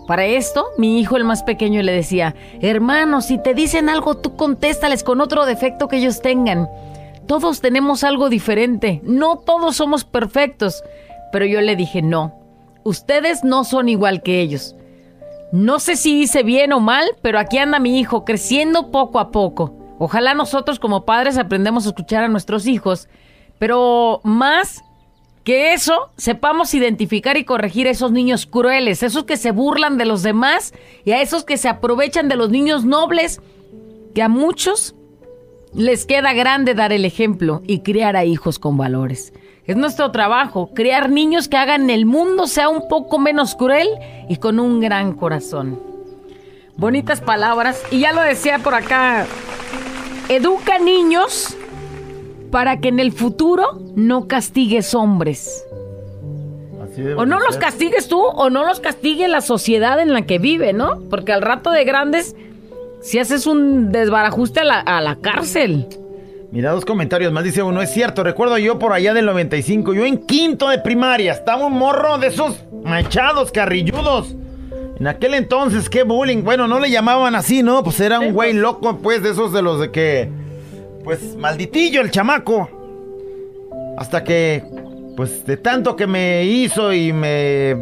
[0.07, 4.37] Para esto, mi hijo el más pequeño le decía, hermano, si te dicen algo, tú
[4.37, 6.69] contéstales con otro defecto que ellos tengan.
[7.27, 10.81] Todos tenemos algo diferente, no todos somos perfectos.
[11.33, 12.33] Pero yo le dije, no,
[12.85, 14.77] ustedes no son igual que ellos.
[15.51, 19.31] No sé si hice bien o mal, pero aquí anda mi hijo creciendo poco a
[19.31, 19.73] poco.
[19.99, 23.09] Ojalá nosotros como padres aprendamos a escuchar a nuestros hijos,
[23.59, 24.83] pero más
[25.47, 30.03] que eso, sepamos identificar y corregir a esos niños crueles, esos que se burlan de
[30.03, 30.73] los demás
[31.05, 33.39] y a esos que se aprovechan de los niños nobles,
[34.13, 34.93] que a muchos
[35.73, 39.31] les queda grande dar el ejemplo y criar a hijos con valores.
[39.63, 43.87] Es nuestro trabajo, criar niños que hagan el mundo sea un poco menos cruel
[44.27, 45.81] y con un gran corazón.
[46.75, 47.81] Bonitas palabras.
[47.89, 49.25] Y ya lo decía por acá,
[50.27, 51.56] educa niños
[52.51, 55.63] para que en el futuro no castigues hombres.
[57.15, 60.73] O no los castigues tú o no los castigue la sociedad en la que vive,
[60.73, 61.01] ¿no?
[61.09, 62.35] Porque al rato de grandes,
[63.01, 65.87] si haces un desbarajuste a la, a la cárcel.
[66.51, 67.43] Mira, dos comentarios más.
[67.43, 71.33] Dice uno, es cierto, recuerdo yo por allá del 95, yo en quinto de primaria,
[71.33, 74.35] estaba un morro de esos machados, carrilludos.
[74.99, 76.43] En aquel entonces, qué bullying.
[76.43, 77.83] Bueno, no le llamaban así, ¿no?
[77.83, 80.46] Pues era un güey loco, pues, de esos de los de que...
[81.07, 82.69] Pues, malditillo el chamaco.
[83.97, 84.61] Hasta que,
[85.15, 87.77] pues, de tanto que me hizo y me...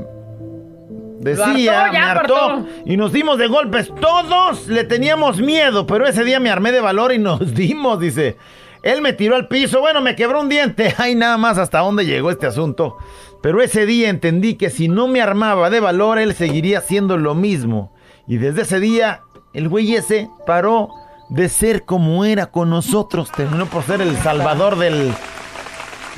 [1.21, 2.35] Decía, hartó, me hartó.
[2.35, 2.67] hartó.
[2.85, 3.91] Y nos dimos de golpes.
[3.99, 8.37] Todos le teníamos miedo, pero ese día me armé de valor y nos dimos, dice.
[8.83, 10.93] Él me tiró al piso, bueno, me quebró un diente.
[10.99, 12.97] Ay, nada más hasta dónde llegó este asunto.
[13.41, 17.33] Pero ese día entendí que si no me armaba de valor, él seguiría haciendo lo
[17.33, 17.91] mismo.
[18.27, 20.91] Y desde ese día, el güey ese paró
[21.29, 23.31] de ser como era con nosotros.
[23.31, 25.13] Terminó por ser el salvador del,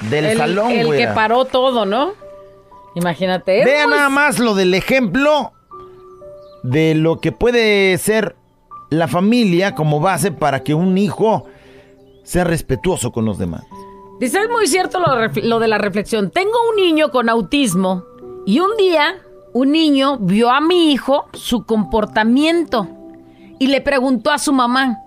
[0.09, 2.13] del el salón, el que paró todo, ¿no?
[2.95, 3.63] Imagínate.
[3.63, 5.53] Vea nada más lo del ejemplo
[6.63, 8.35] de lo que puede ser
[8.89, 11.45] la familia como base para que un hijo
[12.23, 13.63] sea respetuoso con los demás.
[14.19, 16.31] Dice, es muy cierto lo de la reflexión.
[16.31, 18.03] Tengo un niño con autismo
[18.45, 19.21] y un día
[19.53, 22.87] un niño vio a mi hijo su comportamiento
[23.59, 24.99] y le preguntó a su mamá.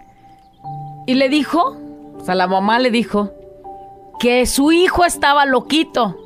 [1.06, 1.76] Y le dijo,
[2.18, 3.32] o sea, la mamá le dijo,
[4.18, 6.16] que su hijo estaba loquito.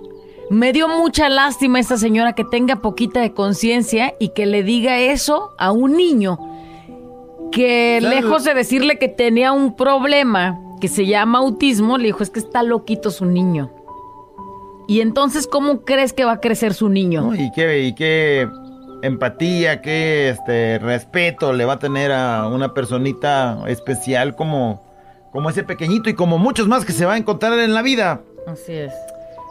[0.51, 4.99] Me dio mucha lástima esta señora que tenga poquita de conciencia y que le diga
[4.99, 6.39] eso a un niño
[7.55, 12.31] que lejos de decirle que tenía un problema que se llama autismo, le dijo, es
[12.31, 13.71] que está loquito su niño.
[14.89, 17.23] Y entonces, ¿cómo crees que va a crecer su niño?
[17.23, 17.35] ¿no?
[17.35, 18.49] Y qué, y qué
[19.05, 24.83] empatía, qué este respeto le va a tener a una personita especial como,
[25.31, 28.23] como ese pequeñito y como muchos más que se va a encontrar en la vida.
[28.47, 28.93] Así es.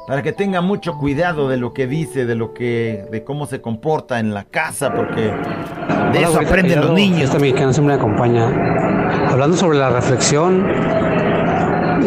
[0.07, 3.61] Para que tenga mucho cuidado de lo que dice, de lo que, de cómo se
[3.61, 7.21] comporta en la casa, porque de Hola, eso aprenden los niños.
[7.21, 8.47] Esta mexicana siempre me acompaña.
[9.29, 10.67] Hablando sobre la reflexión,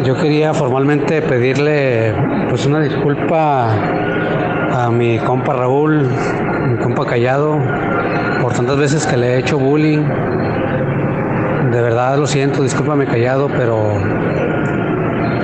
[0.04, 2.14] yo quería formalmente pedirle
[2.50, 3.72] pues una disculpa
[4.72, 6.06] a mi compa Raúl,
[7.04, 7.60] Callado,
[8.40, 10.04] por tantas veces que le he hecho bullying.
[11.70, 14.00] De verdad lo siento, discúlpame Callado, pero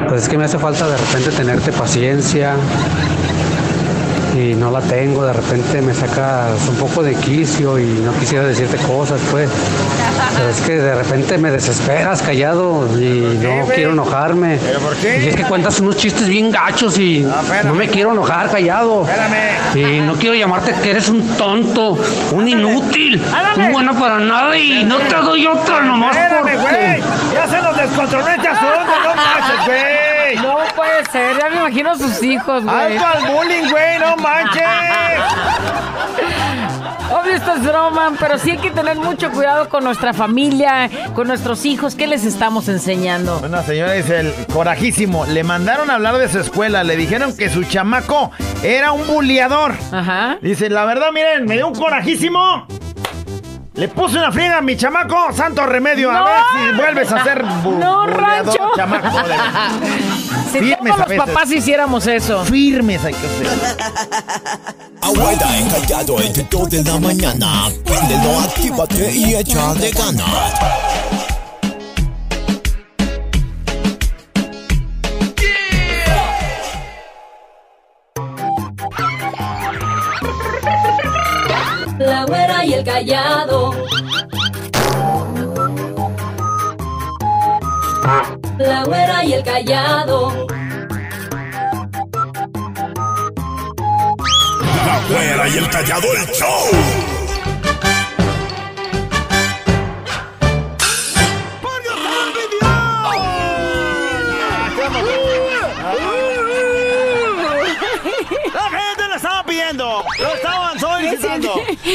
[0.08, 2.54] pues es que me hace falta de repente tenerte paciencia
[4.35, 8.45] y no la tengo, de repente me sacas un poco de quicio y no quisiera
[8.45, 9.49] decirte cosas, pues.
[10.37, 14.59] Pero es que de repente me desesperas callado y no quiero enojarme.
[14.64, 15.23] ¿Pero por qué?
[15.25, 17.27] Y es que cuentas unos chistes bien gachos y
[17.64, 19.07] No, me quiero enojar callado.
[19.07, 19.97] Espérame.
[19.97, 21.99] Y no quiero llamarte que eres un tonto,
[22.33, 23.23] un inútil,
[23.57, 26.57] un bueno para nada y no te doy otra nomás Espérame, güey.
[26.62, 27.03] porque...
[27.35, 30.01] Ya se nos descontroló este asunto, no manches, güey.
[30.37, 32.97] No puede ser, ya me imagino a sus hijos, güey.
[32.99, 34.62] Alto al bullying, güey, no manches.
[37.11, 41.29] Obvio esto es broma, pero sí hay que tener mucho cuidado con nuestra familia, con
[41.29, 41.95] nuestros hijos.
[41.95, 43.38] ¿Qué les estamos enseñando?
[43.45, 47.51] Una señora dice, el corajísimo, le mandaron a hablar de su escuela, le dijeron que
[47.51, 48.31] su chamaco
[48.62, 49.75] era un buleador.
[49.92, 50.38] Ajá.
[50.40, 52.66] Dice, la verdad, miren, me dio un corajísimo.
[53.75, 56.25] Le puse una friega a mi chamaco, santo remedio, a No.
[56.25, 58.71] ver si vuelves a ser bu- No, buleador, Rancho.
[58.77, 59.09] chamaco.
[60.52, 61.24] Si Firmes los veces.
[61.26, 62.44] papás hiciéramos eso.
[62.44, 63.48] Firmes hay que ser.
[65.00, 67.70] Abuela encallado el tuto de la mañana.
[67.84, 70.52] Préndelo, actívate y échale ganas.
[81.98, 83.72] La güera y el callado.
[88.62, 90.46] La güera y el callado.
[94.87, 97.12] La güera y el callado el show.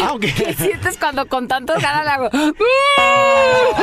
[0.07, 2.29] Aunque, ¿Qué sientes cuando con tantas ganas le hago?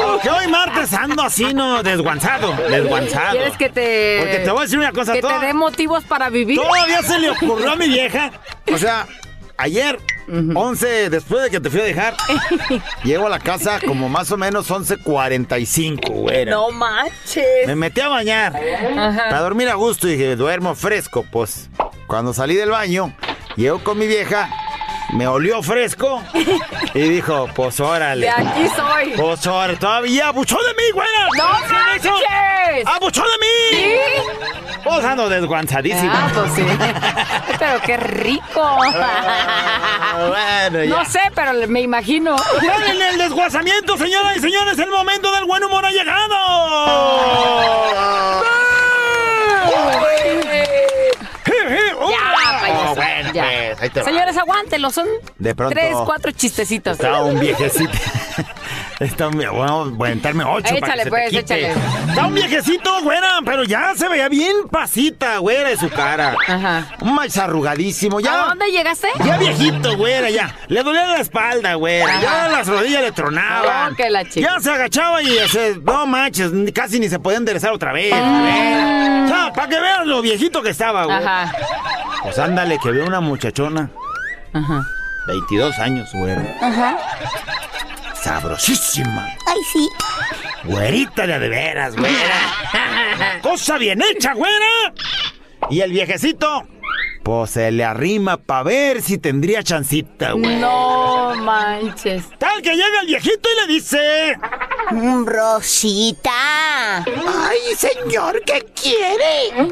[0.05, 2.55] aunque hoy martes ando así, no, desguanzado.
[2.68, 3.33] Desguanzado.
[3.33, 4.18] ¿Quieres que te.
[4.20, 5.12] Porque te voy a decir una cosa.
[5.12, 6.61] Que te dé motivos para vivir?
[6.61, 8.33] Todavía se le ocurrió a mi vieja.
[8.72, 9.07] O sea,
[9.57, 9.98] ayer,
[10.29, 12.14] 11, después de que te fui a dejar,
[13.05, 16.50] llego a la casa como más o menos 11.45, güera.
[16.50, 17.66] No manches.
[17.66, 18.53] Me metí a bañar.
[18.53, 21.24] Para dormir a gusto y dije, duermo fresco.
[21.31, 21.68] Pues
[22.07, 23.14] cuando salí del baño,
[23.57, 24.50] llego con mi vieja,
[25.14, 26.22] me olió fresco
[26.94, 28.27] y dijo, pues órale.
[28.27, 29.12] De aquí soy.
[29.16, 31.29] Pues órale, todavía abuchó de mí, güera.
[31.38, 32.87] ¡No manches!
[32.87, 33.46] ¡Abuchó de mí!
[33.70, 33.94] ¿Sí?
[34.83, 36.12] Pues ando desguanzadísimo.
[36.12, 36.62] Ah, pues sí.
[37.59, 38.77] Pero qué rico.
[40.29, 40.96] bueno, ya.
[40.98, 42.37] No sé, pero me imagino.
[42.62, 46.35] Ya en el desguazamiento, señoras y señores, el momento del buen humor ha llegado.
[51.96, 52.43] Ya, Oh, bueno,
[53.35, 53.42] ya.
[53.44, 54.05] pues, ahí te.
[54.05, 54.90] Señores, aguántenlo.
[54.90, 55.07] Son
[55.38, 56.94] De pronto- tres, cuatro chistecitos.
[56.94, 57.92] Está un viejecito.
[59.00, 61.40] Está un, bueno, voy a ocho para Échale, se pues, te quite.
[61.40, 61.74] échale.
[62.09, 66.37] Está un viejecito, güera, pero ya se veía bien pasita, güera, de su cara.
[66.46, 66.87] Ajá.
[67.00, 68.44] Un más arrugadísimo, ya.
[68.44, 69.09] ¿A dónde llegaste?
[69.24, 70.54] Ya viejito, güera, ya.
[70.68, 72.20] Le dolía la espalda, güera.
[72.20, 73.92] Ya las rodillas le tronaban.
[73.92, 74.52] Oh, que la chica.
[74.54, 78.12] Ya se agachaba y se, no manches, casi ni se podía enderezar otra vez.
[78.14, 78.38] Ah.
[78.40, 79.24] güera.
[79.24, 81.16] O sea, para que veas lo viejito que estaba, güey.
[81.16, 81.52] Ajá.
[82.22, 83.90] Pues ándale, que veo una muchachona.
[84.52, 84.87] Ajá.
[85.26, 86.44] 22 años, güera.
[86.61, 86.98] Ajá.
[88.24, 89.37] Sabrosísima.
[89.46, 89.90] Ay, sí.
[90.64, 92.40] Güerita de veras, güera.
[93.42, 94.94] Cosa bien hecha, güera.
[95.68, 96.66] Y el viejecito,
[97.24, 100.56] pues se le arrima para ver si tendría chancita, güey.
[100.56, 102.24] No manches.
[102.38, 104.38] Tal que llega el viejito y le dice...
[105.24, 106.98] Rosita.
[106.98, 109.70] Ay, señor, ¿qué quiere?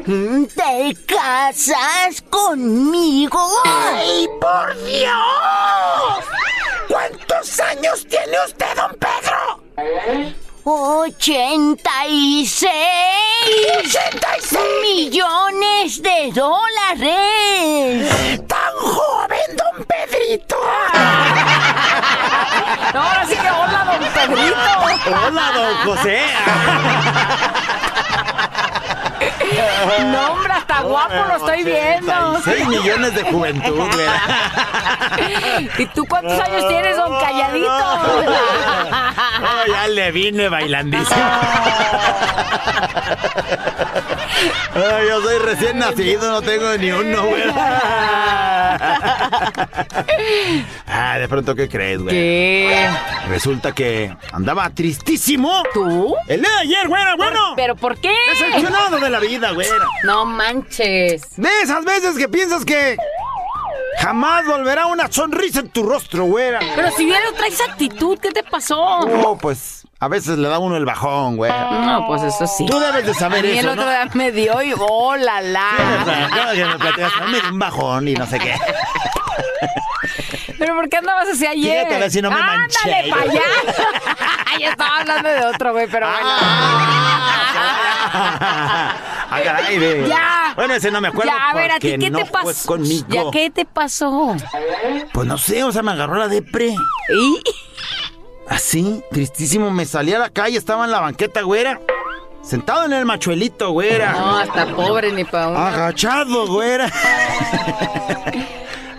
[0.55, 3.39] ¿Te casas conmigo?
[3.63, 6.25] ¡Ay, por Dios!
[6.87, 10.42] ¿Cuántos años tiene usted, don Pedro?
[10.65, 12.65] 86
[13.83, 14.57] ¡86!
[14.81, 18.09] millones de dólares.
[18.47, 20.55] ¡Tan joven, don Pedrito!
[22.93, 24.55] No, ahora sí que hola, don Pedrito.
[25.25, 26.21] Hola, don José.
[30.11, 32.41] No, hombre, hasta guapo lo estoy viendo.
[32.43, 34.21] 6 millones de juventud, güera.
[35.77, 37.69] ¿Y tú cuántos años tienes, don Calladito?
[39.43, 41.15] Oh, ya le vine bailandísimo.
[44.75, 47.43] Ay, yo soy recién nacido, no tengo ni uno, güey.
[50.87, 52.15] Ah, de pronto, ¿qué crees, güey?
[52.15, 52.89] ¿Qué?
[53.29, 55.63] Resulta que andaba tristísimo.
[55.73, 56.15] ¿Tú?
[56.27, 57.53] El día de ayer, güera, bueno.
[57.55, 58.13] ¿Pero por qué?
[58.29, 59.85] Decepcionado de la vida, güera.
[60.03, 61.35] No manches.
[61.37, 62.97] De esas veces que piensas que
[63.99, 66.59] jamás volverá una sonrisa en tu rostro, güera.
[66.75, 68.79] Pero si bien traes actitud, ¿qué te pasó?
[68.79, 71.71] Oh, pues a veces le da uno el bajón, güera.
[71.71, 72.65] No, pues eso sí.
[72.65, 73.89] Tú debes de saber A mí el eso, otro ¿no?
[73.89, 76.51] día me dio y oh, la la.
[76.53, 78.53] Que me platicas, me dio un bajón y no sé qué.
[80.59, 81.77] ¿Pero por qué andabas así ayer?
[81.77, 82.79] Fíjate, a ver si no me manché.
[82.83, 83.41] ¡Ándale para allá!
[84.59, 86.29] ya estaba hablando de otro, güey, pero bueno.
[88.13, 90.05] Ah, caray, ve.
[90.09, 90.51] Ya.
[90.55, 91.31] Bueno, ese no me acuerdo.
[91.31, 92.67] Ya, a ver, ¿a ti qué no te pasó?
[92.67, 93.05] conmigo.
[93.07, 94.35] ¿Ya qué te pasó?
[95.13, 96.75] Pues no sé, o sea, me agarró la depre.
[97.15, 97.41] ¿Y?
[98.53, 101.81] Así, tristísimo, me salí a la calle, estaba en la banqueta, güera.
[102.43, 104.11] Sentado en el machuelito, güera.
[104.11, 105.57] No, hasta pobre ni uno.
[105.57, 106.85] Agachado, güera.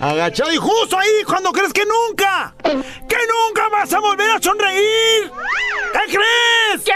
[0.01, 5.31] Agachado y justo ahí cuando crees que nunca, que nunca vas a volver a sonreír.
[5.93, 6.83] ¿Qué crees?
[6.85, 6.93] ¿Qué?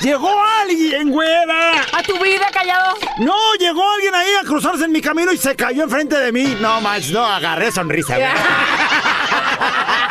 [0.00, 0.28] Llegó
[0.60, 1.82] alguien, güera.
[1.92, 2.96] ¿A tu vida, callado?
[3.18, 6.56] No, llegó alguien ahí a cruzarse en mi camino y se cayó enfrente de mí.
[6.60, 8.34] No, más, no, agarré sonrisa, güera.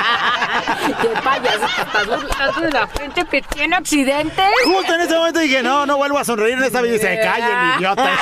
[1.02, 1.68] ¿Qué payaso?
[1.76, 4.46] ¿Te estás burlando de la gente que tiene accidentes?
[4.66, 7.20] Justo en ese momento dije, no, no vuelvo a sonreír en esta vida y se
[7.20, 8.10] cae el idiota.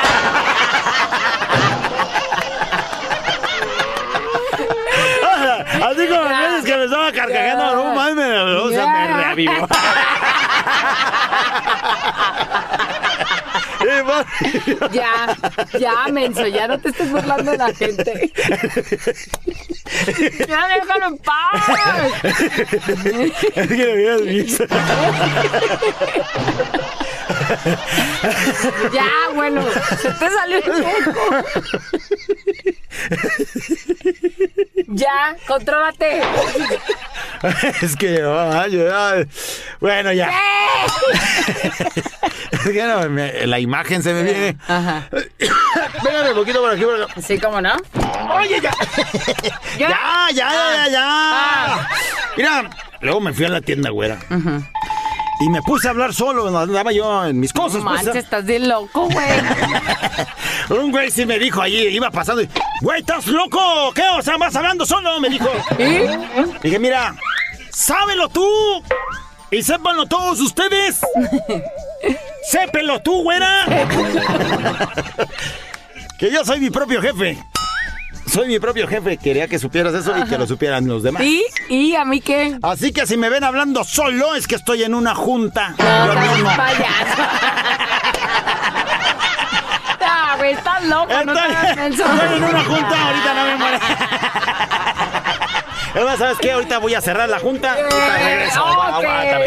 [5.90, 9.68] Así como las veces que me estaba carcajando, no mames, me, o sea, me reavivó.
[14.92, 15.38] Ya,
[15.80, 18.32] ya, menso, ya no te estés burlando de la gente.
[20.48, 21.64] Ya déjalo en paz.
[23.56, 24.64] Es que lo hubieras visto.
[28.94, 29.64] Ya, bueno,
[30.02, 30.84] se te salió un
[31.14, 31.44] poco.
[34.88, 36.22] Ya, contrólate.
[37.82, 39.26] Es que, ay, ay.
[39.80, 40.30] bueno, ya.
[42.52, 44.58] Es que no, me- la imagen se me viene.
[44.68, 45.08] Ajá.
[46.04, 46.84] Véngame un poquito por aquí.
[46.84, 47.22] Por acá.
[47.22, 47.74] Sí, ¿cómo no?
[48.36, 48.72] Oye, ya.
[49.78, 49.90] ¿Ya?
[49.90, 49.98] Ya,
[50.34, 51.04] ya, ya, ya, ya.
[51.06, 51.88] Ah.
[52.36, 52.70] Mira,
[53.02, 54.18] luego me fui a la tienda, güera.
[55.42, 57.82] Y me puse a hablar solo, andaba yo en mis cosas.
[57.82, 59.28] No pues, manches, estás bien loco, güey.
[60.70, 62.50] Un güey sí me dijo allí, iba pasando y,
[62.82, 63.60] güey, ¿estás loco?
[63.96, 64.04] ¿Qué?
[64.18, 65.50] O sea, vas hablando solo, me dijo.
[65.78, 66.62] ¿Y?
[66.62, 67.16] Dije, mira,
[67.72, 68.46] sábelo tú
[69.50, 71.00] y sépanlo todos ustedes.
[72.44, 73.66] Sépelo tú, güera.
[76.20, 77.38] que yo soy mi propio jefe.
[78.32, 79.18] Soy mi propio jefe.
[79.18, 81.22] Quería que supieras eso y que lo supieran los demás.
[81.24, 81.44] ¿Y?
[81.70, 82.58] ¿Y a mí qué?
[82.62, 85.74] Así que si me ven hablando solo es que estoy en una junta.
[85.78, 86.50] No, Yo estás mismo.
[86.56, 87.24] payaso.
[90.12, 93.56] Ah, güey, estás loco, no te Estoy, estoy en una junta, ahorita no me
[96.06, 96.52] más, ¿sabes qué?
[96.52, 97.74] Ahorita voy a cerrar la junta.
[97.74, 98.64] Ahorita regreso.
[98.64, 99.06] ok.
[99.06, 99.46] Aguántame.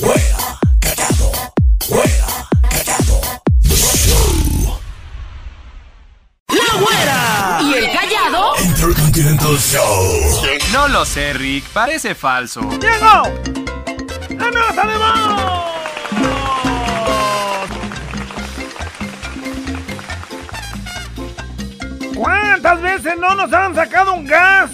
[0.00, 0.31] ¡La
[9.22, 10.42] Show.
[10.72, 11.64] No lo sé, Rick.
[11.68, 12.60] Parece falso.
[12.80, 13.22] ¡Llegó!
[14.30, 15.76] ¡La nota de voz!
[22.16, 24.72] ¿Cuántas veces no nos han sacado un gas?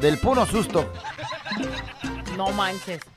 [0.00, 0.92] Del puro susto.
[2.36, 3.11] No manches.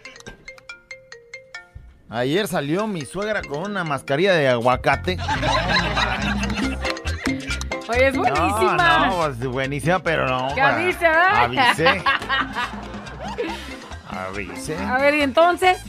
[2.09, 5.17] Ayer salió mi suegra con una mascarilla de aguacate.
[7.89, 8.77] Oye, es buenísima.
[8.77, 10.49] No, no, pues buenísima, pero no.
[10.55, 11.43] ¿Qué para- verdad?
[11.43, 12.03] Avisé.
[14.09, 14.77] Avisé.
[14.77, 15.79] A ver, ¿y entonces?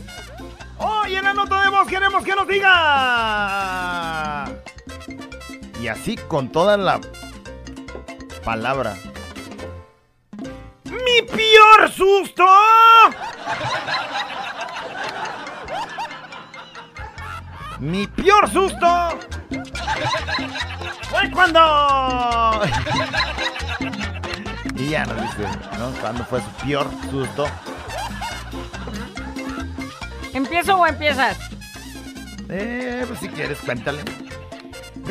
[0.78, 4.44] Oye, en la nota de voz queremos que nos diga.
[5.80, 7.00] Y así con toda la
[8.44, 8.94] palabra.
[10.84, 12.44] ¡Mi peor susto!
[17.80, 19.18] Mi peor susto
[21.10, 22.60] fue cuando.
[24.76, 25.48] y ya nos dice,
[25.78, 25.90] ¿no?
[26.00, 27.46] ¿Cuándo fue su peor susto?
[30.32, 31.38] ¿Empiezo o empiezas?
[32.48, 34.02] Eh, pues si quieres, cuéntale.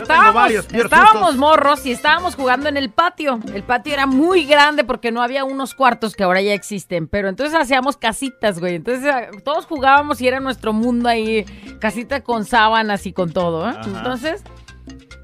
[0.02, 3.40] Estábamos, varios estábamos morros y estábamos jugando en el patio.
[3.54, 7.08] El patio era muy grande porque no había unos cuartos que ahora ya existen.
[7.08, 8.76] Pero entonces hacíamos casitas, güey.
[8.76, 11.46] Entonces ah, todos jugábamos y era nuestro mundo ahí.
[11.80, 13.70] Casita con sábanas y con todo.
[13.70, 13.76] ¿eh?
[13.86, 14.44] Entonces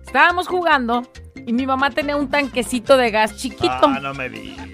[0.06, 1.04] estábamos jugando
[1.36, 3.80] y mi mamá tenía un tanquecito de gas chiquito.
[3.84, 4.68] Ah, no me digas.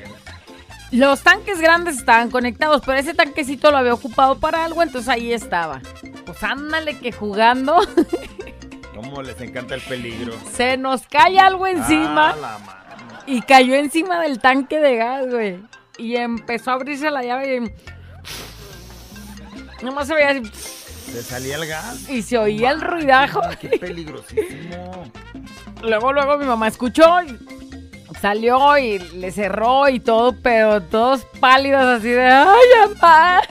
[0.92, 5.34] Los tanques grandes estaban conectados, pero ese tanquecito lo había ocupado para algo, entonces ahí
[5.34, 5.82] estaba.
[6.26, 7.78] Pues ándale que jugando
[8.98, 10.34] ¿Cómo les encanta el peligro?
[10.52, 12.58] se nos cae algo encima Ah,
[13.28, 15.60] y cayó encima del tanque de gas, güey.
[15.98, 17.60] Y empezó a abrirse la llave y
[19.86, 20.42] nomás se veía así,
[21.12, 22.10] ¿Se salía el gas?
[22.10, 23.42] y se oía el ruidajo.
[23.62, 25.12] ¡Qué peligrosísimo!
[25.84, 27.38] Luego, luego mi mamá escuchó y
[28.20, 33.42] salió y le cerró y todo, pero todos pálidos así de ¡ay, mamá!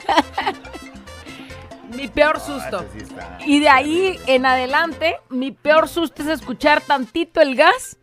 [1.97, 2.81] Mi peor susto.
[2.81, 3.37] Ese sí está.
[3.45, 7.97] Y de ahí en adelante, mi peor susto es escuchar tantito el gas,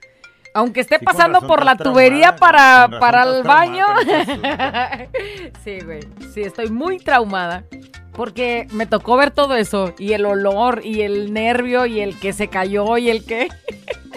[0.53, 3.87] aunque esté Sí, pasando por la tubería para, para el baño.
[5.65, 6.01] sí, güey.
[6.33, 7.65] Sí, estoy muy traumada.
[8.13, 9.95] Porque me tocó ver todo eso.
[9.99, 13.49] Y el olor, y el nervio, y el que se cayó, y el que.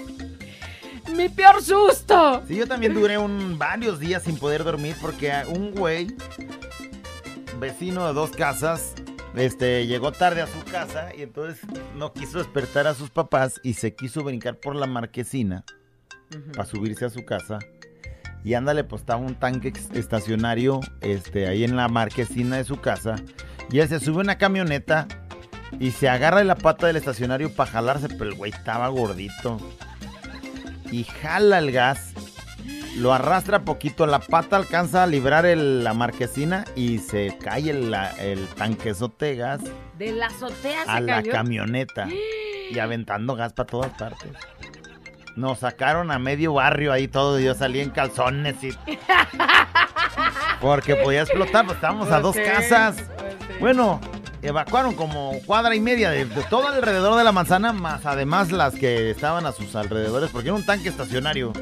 [1.15, 2.43] mi peor susto.
[2.47, 6.15] Sí, yo también duré un, varios días sin poder dormir porque un güey,
[7.59, 8.93] vecino de dos casas,
[9.39, 11.59] este, llegó tarde a su casa y entonces
[11.95, 15.63] no quiso despertar a sus papás y se quiso brincar por la marquesina
[16.53, 17.59] para subirse a su casa.
[18.43, 23.15] Y ándale, pues estaba un tanque estacionario este, ahí en la marquesina de su casa.
[23.71, 25.07] Y él se sube a una camioneta
[25.79, 29.59] y se agarra de la pata del estacionario para jalarse, pero el güey estaba gordito.
[30.91, 32.13] Y jala el gas,
[32.97, 37.91] lo arrastra poquito, la pata alcanza a librar el- la marquesina y se cae el,
[37.91, 39.61] la- el tanquezote de gas
[39.97, 42.07] De la azotea se a la camioneta
[42.71, 44.29] y aventando gas para todas partes.
[45.35, 48.71] Nos sacaron a medio barrio ahí todo, y yo salí en calzones y
[50.59, 52.95] Porque podía explotar, pues estábamos a dos sí, casas.
[53.17, 53.53] pues sí.
[53.59, 54.01] Bueno,
[54.41, 58.73] evacuaron como cuadra y media de, de todo alrededor de la manzana, más además las
[58.73, 61.53] que estaban a sus alrededores, porque era un tanque estacionario.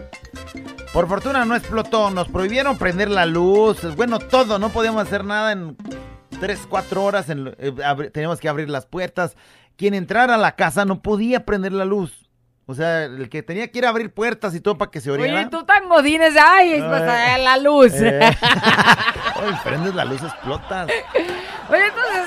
[0.95, 5.51] Por fortuna no explotó, nos prohibieron prender la luz, bueno, todo, no podíamos hacer nada
[5.51, 5.75] en
[6.39, 7.73] 3, 4 horas, en, eh,
[8.13, 9.35] teníamos que abrir las puertas.
[9.75, 12.29] Quien entrara a la casa no podía prender la luz.
[12.65, 15.11] O sea, el que tenía que ir a abrir puertas y todo para que se
[15.11, 15.41] oriara.
[15.41, 17.91] Oye, tú tan godines, ay, eh, la luz.
[17.95, 18.19] Eh.
[18.41, 20.87] Ay, prendes la luz, explotas.
[20.87, 22.24] Oye, entonces,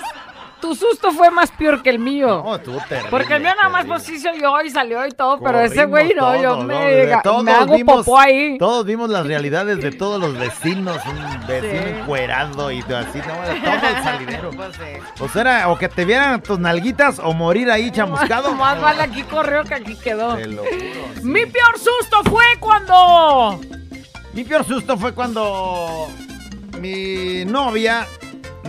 [0.69, 2.43] tu susto fue más peor que el mío.
[2.45, 3.11] No, estuvo terrible.
[3.11, 5.87] Porque el mío nada más pues sí se oyó y salió y todo, pero ese
[5.87, 7.23] güey no, yo me, ¿no?
[7.23, 8.59] Todos me hago vimos- popó ahí.
[8.59, 11.89] Todos vimos las realidades de todos los vecinos, un vecino Sí.
[12.01, 13.25] encuerado y así, no,
[13.79, 14.51] todo el salidero.
[14.51, 15.23] Pues sí.
[15.23, 18.53] O sea, era o que te vieran tus nalguitas o morir ahí chamuscado.
[18.55, 20.35] Más vale aquí corrió que aquí quedó.
[20.37, 21.23] Te lo juro.
[21.23, 23.59] Mi peor susto fue cuando...
[24.35, 26.09] Mi peor susto fue cuando
[26.79, 28.07] mi novia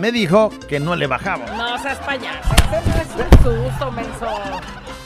[0.00, 1.44] me dijo que no le bajaba.
[1.56, 3.30] No seas payaso, ese no es un
[3.70, 4.26] susto, menso.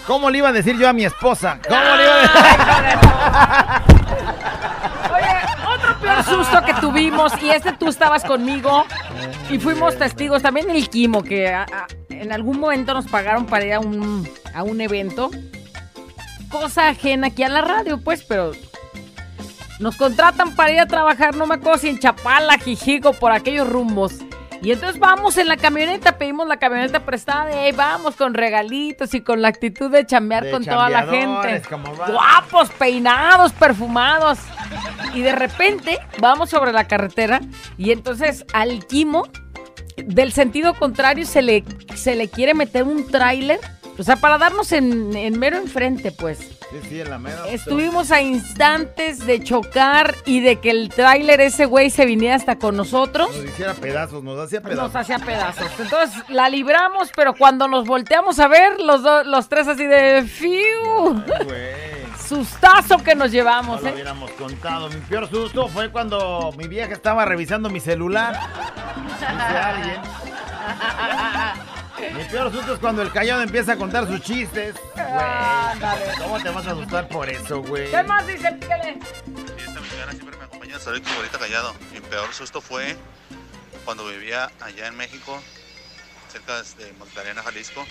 [0.07, 1.59] ¿Cómo le iba a decir yo a mi esposa?
[1.69, 4.05] ¿Cómo le iba a decir?
[5.15, 8.85] Oye, otro peor susto que tuvimos, y este tú estabas conmigo,
[9.51, 13.65] y fuimos testigos, también el Kimo, que a- a- en algún momento nos pagaron para
[13.65, 15.31] ir a un, a un evento.
[16.51, 18.53] Cosa ajena aquí a la radio, pues, pero
[19.81, 23.69] nos contratan para ir a trabajar, no me acuerdo si en Chapala, Jijico, por aquellos
[23.69, 24.15] rumbos.
[24.65, 29.13] Y entonces vamos en la camioneta, pedimos la camioneta prestada y ahí vamos con regalitos
[29.13, 31.63] y con la actitud de chambear De con toda la gente.
[32.09, 34.39] Guapos, peinados, perfumados.
[35.13, 37.43] Y de repente vamos sobre la carretera
[37.77, 39.29] y entonces al Kimo,
[39.99, 41.63] del sentido contrario, se le,
[41.95, 43.61] se le quiere meter un tráiler.
[43.97, 46.39] O sea, para darnos en, en mero enfrente, pues.
[46.39, 47.47] Sí, sí, en la mera.
[47.49, 52.57] Estuvimos a instantes de chocar y de que el tráiler ese güey se viniera hasta
[52.59, 53.29] con nosotros.
[53.37, 54.83] Nos hiciera pedazos, nos hacía pedazos.
[54.93, 55.69] Nos hacía pedazos.
[55.79, 60.25] Entonces la libramos, pero cuando nos volteamos a ver, los, do- los tres así de
[60.25, 61.23] fiu.
[62.27, 63.93] Sustazo que nos No llevamos, lo ¿eh?
[63.93, 64.89] hubiéramos contado.
[64.89, 68.37] Mi peor susto fue cuando mi vieja estaba revisando mi celular.
[69.07, 70.01] Dice alguien.
[72.15, 74.75] Mi peor susto es cuando el callado empieza a contar sus chistes.
[74.95, 77.91] Güey, ¿Cómo te vas a asustar por eso, güey?
[77.91, 78.51] ¿Qué más dice?
[78.53, 78.99] Pícale.
[79.59, 81.75] Esta mañana siempre me acompaña Soy como ahorita callado.
[81.93, 82.97] Mi peor susto fue
[83.85, 85.41] cuando vivía allá en México,
[86.33, 87.87] cerca de Magdalena, Jalisco.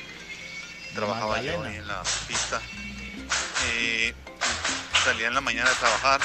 [0.96, 1.70] Trabajaba yo Magdalena.
[1.70, 2.62] ahí en la pista.
[3.72, 4.14] Y
[5.06, 6.20] salía en la mañana a trabajar.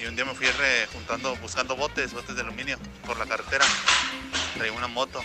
[0.00, 3.64] Y un día me fui re- juntando, buscando botes, botes de aluminio por la carretera.
[4.56, 5.20] Traía una moto.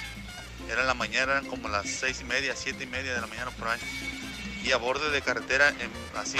[0.68, 3.28] Era en la mañana, eran como las seis y media, siete y media de la
[3.28, 3.80] mañana por ahí.
[4.64, 5.74] Y a borde de carretera,
[6.16, 6.38] así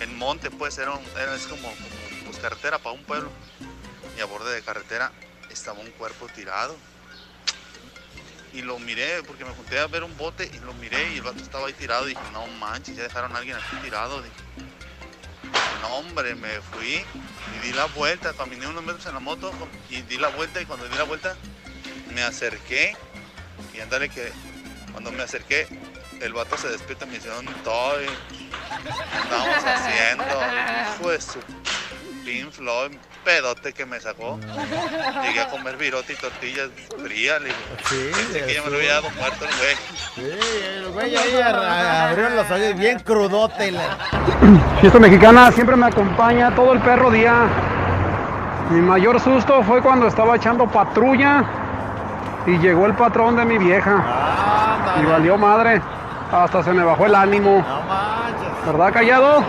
[0.00, 3.30] en, monte, pues era, era es como, como, pues, carretera para un pueblo.
[4.16, 5.12] Y a borde de carretera
[5.50, 6.76] estaba un cuerpo tirado.
[8.52, 11.22] Y lo miré, porque me junté a ver un bote y lo miré y el
[11.22, 12.06] vato estaba ahí tirado.
[12.06, 14.22] Y dije, no manches, ya dejaron a alguien aquí tirado.
[14.22, 14.34] Dije,
[15.80, 17.04] no hombre, me fui
[17.54, 19.52] y di la vuelta, caminé unos metros en la moto
[19.90, 21.36] y di la vuelta y cuando di la vuelta
[22.14, 22.96] me acerqué
[23.74, 24.30] y andale que
[24.92, 25.66] cuando me acerqué
[26.20, 28.06] el vato se despierta y me dice, ¿dónde estoy?
[28.06, 30.24] ¿Qué andamos haciendo?
[30.98, 31.38] Hijo de su
[32.24, 32.92] Pink Floyd,
[33.24, 34.38] pedote que me sacó.
[35.22, 36.70] Llegué a comer virote y tortillas
[37.02, 37.50] frías, le.
[37.50, 39.76] Sí, Pensé que ya me lo había dado muerto el güey.
[40.14, 40.38] Sí,
[40.76, 43.72] el güey ahí abrió los ojos bien crudote.
[43.72, 43.98] la-
[44.80, 47.46] Fiesta mexicana siempre me acompaña todo el perro día.
[48.70, 51.44] Mi mayor susto fue cuando estaba echando patrulla
[52.46, 54.04] y llegó el patrón de mi vieja.
[55.00, 55.80] Y valió madre.
[56.30, 57.64] Hasta se me bajó el ánimo.
[58.66, 59.44] ¿Verdad, callado?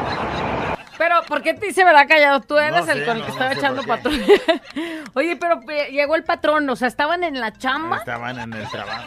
[0.98, 2.41] Pero, ¿por qué te dice verdad callado?
[2.41, 4.14] Tú eres No el sé, con el no, que no estaba sé echando patrón.
[5.14, 7.98] Oye, pero eh, llegó el patrón, o sea, estaban en la chamba.
[7.98, 9.04] Estaban en el trabajo.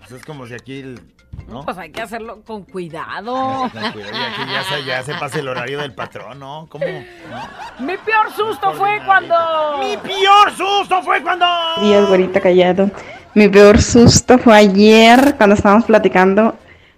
[0.00, 1.13] Pues es como si aquí, el-
[1.48, 1.64] ¿no?
[1.64, 3.70] Pues hay que hacerlo con cuidado.
[3.72, 6.66] Con cuidado, y aquí ya se, ya se pasa el horario del patrón, ¿no?
[6.68, 6.84] ¿Cómo?
[6.84, 7.84] ¿No?
[7.84, 9.34] Mi peor susto fue cuando.
[9.78, 11.46] ¡Mi peor susto fue cuando!
[11.82, 12.90] días, güerita callado.
[13.34, 16.56] Mi peor susto fue ayer cuando estábamos platicando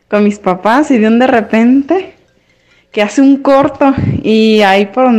[0.09, 2.15] con mis papás y de un de repente
[2.93, 5.11] que hace un corto y ahí por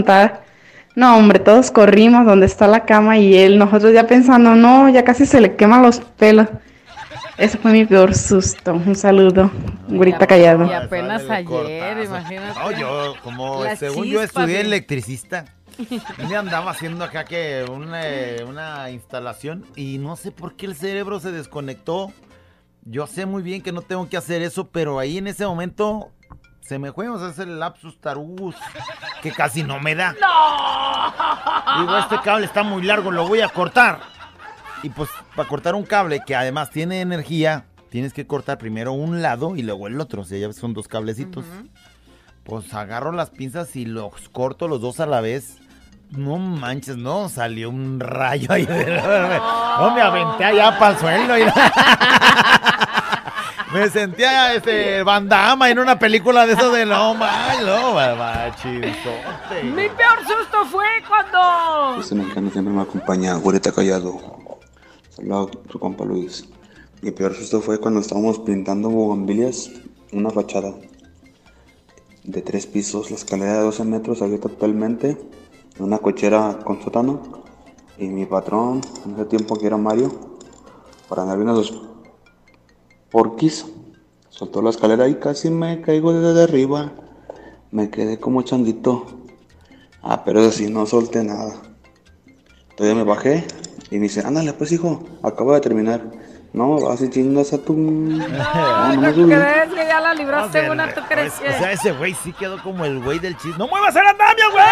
[0.95, 5.03] No, hombre, todos corrimos donde está la cama y él, nosotros ya pensando, no, ya
[5.03, 6.47] casi se le queman los pelos.
[7.38, 8.73] Ese fue mi peor susto.
[8.73, 9.51] Un saludo,
[9.88, 10.65] güerita callado.
[10.65, 12.59] Y apenas ayer, imagínate.
[12.59, 14.61] No, yo, como Las según yo chispas, estudié ¿eh?
[14.61, 15.45] electricista,
[16.29, 18.01] me andaba haciendo acá que una,
[18.47, 22.11] una instalación y no sé por qué el cerebro se desconectó.
[22.89, 26.11] Yo sé muy bien que no tengo que hacer eso, pero ahí en ese momento
[26.61, 28.55] se me fue, o sea, es el lapsus tarugus.
[29.21, 30.13] que casi no me da.
[31.79, 33.99] Digo, este cable está muy largo, lo voy a cortar.
[34.84, 39.21] Y pues para cortar un cable que además tiene energía, tienes que cortar primero un
[39.21, 40.21] lado y luego el otro.
[40.21, 41.45] O sea, ya son dos cablecitos.
[42.43, 45.57] Pues agarro las pinzas y los corto los dos a la vez.
[46.11, 48.65] No manches, no, salió un rayo ahí.
[48.65, 49.01] de-
[49.80, 51.38] No, me aventé allá para el suelo.
[51.38, 51.43] y-
[53.73, 57.93] Me sentía este bandama en una película de eso de no manches, no.
[59.63, 61.99] Mi peor susto fue cuando...
[62.01, 64.17] Este mexicano siempre me acompaña, güerita callado.
[65.18, 66.47] A su compa Luis.
[67.01, 69.72] Mi peor susto fue cuando estábamos pintando bugambilias
[70.11, 70.76] en una fachada
[72.24, 75.18] de tres pisos, la escalera de 12 metros abierta totalmente,
[75.80, 77.20] una cochera con sótano.
[77.97, 80.11] Y mi patrón, en ese tiempo que era Mario,
[81.09, 81.74] para andar viendo los
[83.09, 83.65] porquis,
[84.30, 86.93] soltó la escalera y casi me caigo desde arriba.
[87.72, 89.05] Me quedé como changuito.
[90.03, 91.59] Ah, pero eso sí, no solté nada.
[92.70, 93.47] Entonces me bajé
[93.89, 96.01] y me dice, ándale pues hijo, acabo de terminar.
[96.53, 97.73] No, vas y chingas a tu...
[97.73, 98.27] No,
[98.95, 100.93] no me ¿Tú crees que ya la libraste No, una?
[100.93, 103.57] ¿Tú crees o sea, ese güey sí quedó como el güey del chiste.
[103.59, 104.65] ¡No muevas el andamio, güey!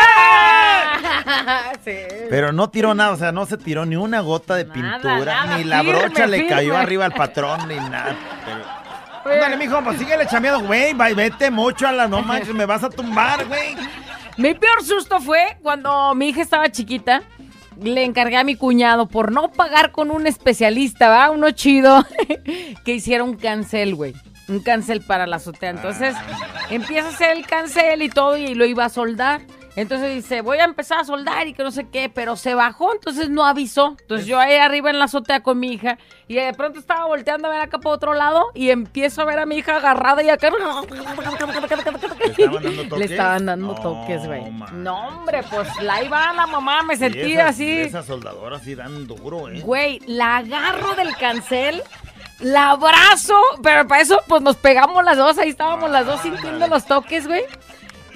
[1.85, 2.25] sí.
[2.29, 5.57] Pero no tiró nada, o sea, no se tiró ni una gota de pintura, nada,
[5.57, 8.15] ni la firme, brocha le cayó arriba al patrón, ni nada.
[9.23, 9.35] Pero...
[9.35, 12.89] Ándale, mijo, pues síguele chameando, güey, vete mucho a la no manches, me vas a
[12.89, 13.75] tumbar, güey.
[14.37, 17.21] Mi peor susto fue cuando mi hija estaba chiquita.
[17.81, 21.31] Le encargué a mi cuñado por no pagar con un especialista, ¿va?
[21.31, 22.05] Uno chido,
[22.85, 24.13] que hiciera un cancel, güey.
[24.47, 25.71] Un cancel para la azotea.
[25.71, 26.15] Entonces,
[26.69, 29.41] empieza a hacer el cancel y todo y lo iba a soldar.
[29.75, 32.93] Entonces dice, voy a empezar a soldar y que no sé qué, pero se bajó,
[32.93, 33.95] entonces no avisó.
[33.99, 35.97] Entonces yo ahí arriba en la azotea con mi hija
[36.29, 39.39] y de pronto estaba volteando a ver acá por otro lado y empiezo a ver
[39.39, 40.49] a mi hija agarrada y acá...
[42.97, 44.49] Le estaban dando toques, güey.
[44.73, 47.69] No, hombre, pues la iba la mamá, me sentí esas- así.
[47.81, 49.61] Esas soldadoras sí dan duro, ¿eh?
[49.61, 51.81] Güey, la agarro del cancel,
[52.39, 56.67] la abrazo, pero para eso pues nos pegamos las dos, ahí estábamos las dos sintiendo
[56.67, 57.43] los toques, güey.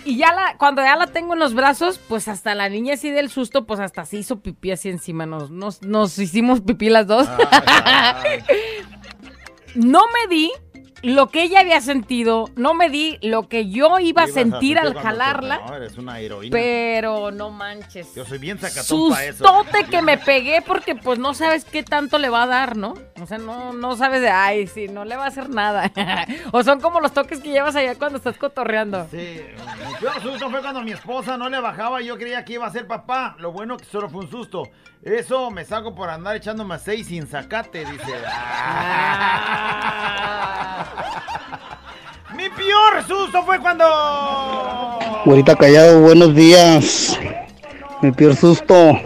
[0.05, 3.11] Y ya la, cuando ya la tengo en los brazos, pues hasta la niña así
[3.11, 7.07] del susto, pues hasta se hizo pipí así encima, nos, nos, nos hicimos pipí las
[7.07, 7.27] dos.
[9.75, 10.51] no me di
[11.01, 14.93] lo que ella había sentido, no me di lo que yo iba a sentir al
[14.93, 15.61] te- jalarla.
[15.67, 16.51] No, eres una heroína.
[16.51, 18.13] Pero no manches.
[18.15, 19.43] Yo soy bien sacatón para eso.
[19.45, 22.93] Sustote que me pegué porque pues no sabes qué tanto le va a dar, ¿no?
[23.21, 25.91] O sea, no, no sabes de, ay, sí, no le va a hacer nada.
[26.51, 29.07] o son como los toques que llevas allá cuando estás cotorreando.
[29.11, 32.53] Sí, mi peor susto fue cuando mi esposa no le bajaba y yo creía que
[32.53, 33.35] iba a ser papá.
[33.39, 34.63] Lo bueno que solo fue un susto.
[35.01, 37.93] Eso me saco por andar echándome a seis sin sacate, dice.
[42.35, 43.85] Mi peor susto fue cuando...
[45.25, 47.17] Güerita Callado, buenos días.
[48.01, 48.99] Mi peor susto.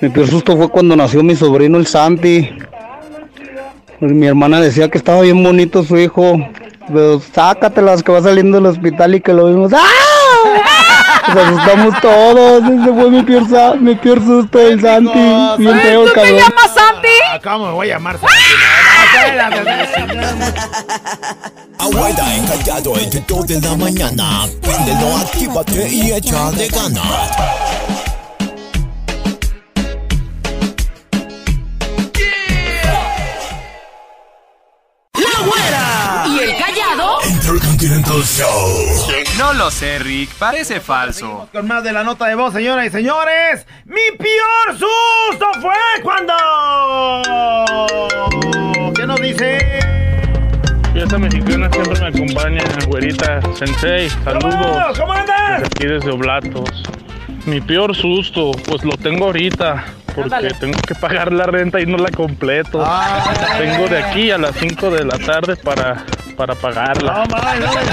[0.00, 2.50] Mi peor susto fue cuando nació mi sobrino el Santi.
[4.00, 6.36] Pues mi hermana decía que estaba bien bonito su hijo.
[6.88, 9.72] Pero sácatelas que va saliendo del hospital y que lo vimos.
[9.72, 10.73] ¡Ah!
[11.28, 12.62] Nos asustamos todos.
[12.64, 15.18] Ese fue mi peor, sa- mi peor susto el Santi.
[15.58, 16.38] Bien feo, cabrón.
[16.74, 17.08] Santi?
[17.30, 18.34] Ah, ¿Cómo me voy a llamar Santi?
[20.14, 20.44] No.
[21.78, 24.46] Abuela encallado entre 2 de la mañana.
[24.62, 27.30] Préndelo, actívate y échale ganas.
[38.22, 39.08] Show.
[39.38, 41.48] No lo sé, Rick, parece falso.
[41.52, 43.66] Con más de la nota de voz, señoras y señores.
[43.84, 46.34] Mi peor susto fue cuando...
[48.94, 49.58] ¿Qué nos dice?
[50.92, 54.98] Fiesta mexicana siempre me acompaña, güerita, sensei, saludos.
[54.98, 55.62] ¿Cómo andas?
[55.62, 56.70] Desde aquí desde Oblatos.
[57.46, 60.54] Mi peor susto, pues lo tengo ahorita, porque Ándale.
[60.54, 62.82] tengo que pagar la renta y no la completo.
[63.58, 66.04] Tengo de aquí a las 5 de la tarde para,
[66.38, 67.24] para pagarla.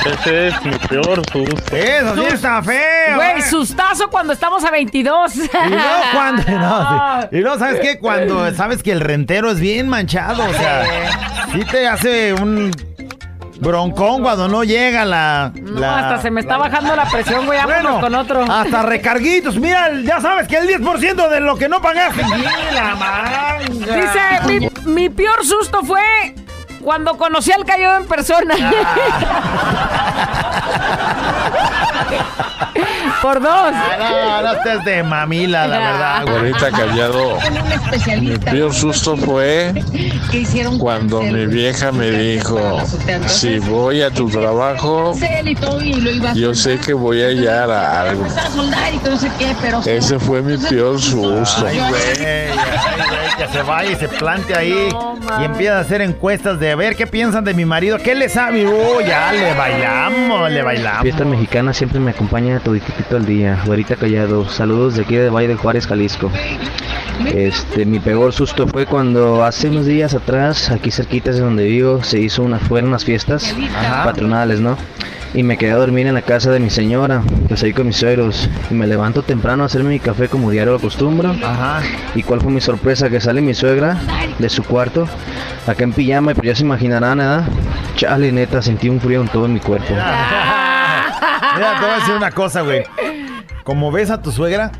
[0.05, 1.75] Ese es mi peor susto.
[1.75, 3.15] Eso sí está feo.
[3.15, 3.41] Güey, eh.
[3.41, 5.35] sustazo cuando estamos a 22.
[5.35, 5.83] Y luego
[6.13, 7.27] cuando, no, sí.
[7.33, 7.99] y luego, ¿sabes qué?
[7.99, 10.85] Cuando sabes que el rentero es bien manchado, o sea,
[11.51, 12.71] sí te hace un
[13.61, 15.51] broncón cuando no llega la...
[15.55, 17.59] No, la- hasta se me está bajando la presión, güey.
[17.63, 18.43] Bueno, con otro.
[18.51, 19.55] Hasta recarguitos.
[19.57, 22.23] Mira, ya sabes que el 10% de lo que no pagaste.
[22.25, 23.59] ¡Mira, manga!
[23.69, 26.01] Dice, mi, mi peor susto fue
[26.81, 28.55] cuando conocí al callado en persona.
[33.21, 33.71] Por dos.
[33.99, 36.25] No, no estés de mamila, la verdad.
[36.25, 37.37] Güerita callado.
[38.19, 39.73] Mi peor susto fue
[40.79, 42.81] cuando mi vieja me dijo,
[43.27, 45.13] si voy a tu trabajo,
[46.33, 48.25] yo sé que voy a hallar a algo.
[49.85, 51.67] Ese fue mi peor susto.
[51.67, 52.57] Ay, güey, ay,
[53.09, 54.89] güey, que se vaya y se plante ahí
[55.39, 58.29] y empieza a hacer encuestas de a ver qué piensan de mi marido, qué le
[58.29, 58.67] sabe.
[58.67, 61.01] Oh, ya le bailamos, le bailamos.
[61.01, 63.59] Fiesta mexicana siempre me acompaña toditito el día.
[63.65, 66.29] Güerita Callado, saludos de aquí de Valle de Juárez, Jalisco.
[67.33, 72.03] Este, mi peor susto fue cuando hace unos días atrás, aquí cerquitas de donde vivo,
[72.03, 74.03] se hizo una, fueron unas fiestas Ajá.
[74.03, 74.77] patronales, ¿no?
[75.33, 77.95] Y me quedé a dormir en la casa de mi señora, pues ahí con mis
[77.95, 78.49] suegros.
[78.69, 81.33] Y me levanto temprano a hacerme mi café como diario acostumbro.
[81.43, 81.81] Ajá.
[82.15, 83.09] ¿Y cuál fue mi sorpresa?
[83.09, 83.97] Que sale mi suegra
[84.39, 85.07] de su cuarto,
[85.65, 87.45] acá en pijama, y pues ya se imaginarán, ¿verdad?
[87.95, 89.93] Chale, neta, sentí un frío en todo mi cuerpo.
[91.55, 92.83] Mira, te voy a decir una cosa, güey.
[93.63, 94.71] Como ves a tu suegra,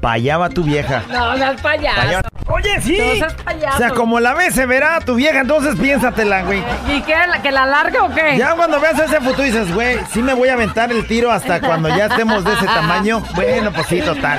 [0.00, 1.02] pa' allá va tu vieja.
[1.10, 1.96] No, seas payaso.
[1.96, 2.96] Pa' allá- Oye, sí.
[2.98, 3.74] No seas payaso.
[3.74, 6.62] O sea, como la ves, se verá tu vieja, entonces piénsatela, güey.
[6.88, 7.16] ¿Y qué?
[7.26, 8.36] ¿La- ¿Que la largue o qué?
[8.38, 11.60] Ya cuando veas ese futuro dices, güey, sí me voy a aventar el tiro hasta
[11.60, 13.22] cuando ya estemos de ese tamaño.
[13.34, 14.38] Bueno, pues sí, total.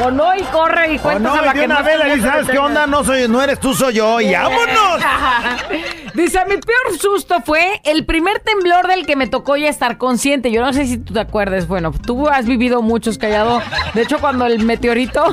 [0.00, 1.96] O no, y corre y O cuentas no, a la y de que una vez
[1.96, 2.80] le tengas dices, ¿sabes qué onda?
[2.84, 2.88] tener".
[2.98, 4.20] No, soy, no eres tú, soy yo.
[4.20, 5.02] ¡Y vámonos!
[6.14, 10.50] Dice, mi peor susto fue el primer temblor del que me tocó ya estar consciente.
[10.50, 11.66] Yo no sé si tú te acuerdas.
[11.66, 13.60] Bueno, tú has vivido muchos, callado.
[13.94, 15.24] De hecho, cuando el meteorito...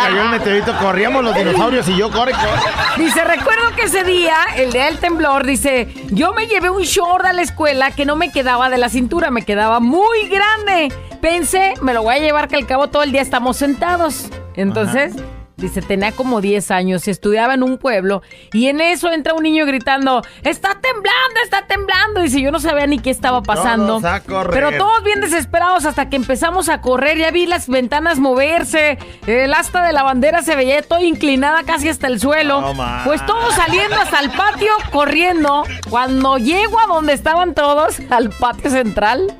[0.00, 3.02] Cayó el meteorito, corríamos los dinosaurios y yo corre, corre.
[3.02, 7.24] Dice, recuerdo que ese día, el día del temblor, dice, yo me llevé un short
[7.24, 10.92] a la escuela que no me quedaba de la cintura, me quedaba muy grande.
[11.20, 14.30] Pensé, me lo voy a llevar que al cabo todo el día estamos sentados.
[14.54, 15.14] Entonces,
[15.60, 19.42] dice, tenía como 10 años y estudiaba en un pueblo y en eso entra un
[19.42, 22.22] niño gritando, está temblando, está temblando.
[22.22, 23.98] Dice, yo no sabía ni qué estaba pasando.
[23.98, 24.50] Todos a correr.
[24.52, 27.18] Pero todos bien desesperados hasta que empezamos a correr.
[27.18, 31.88] Ya vi las ventanas moverse, el asta de la bandera se veía toda inclinada casi
[31.88, 32.74] hasta el suelo.
[33.04, 35.64] Pues todos saliendo hasta el patio corriendo.
[35.88, 39.34] Cuando llego a donde estaban todos, al patio central,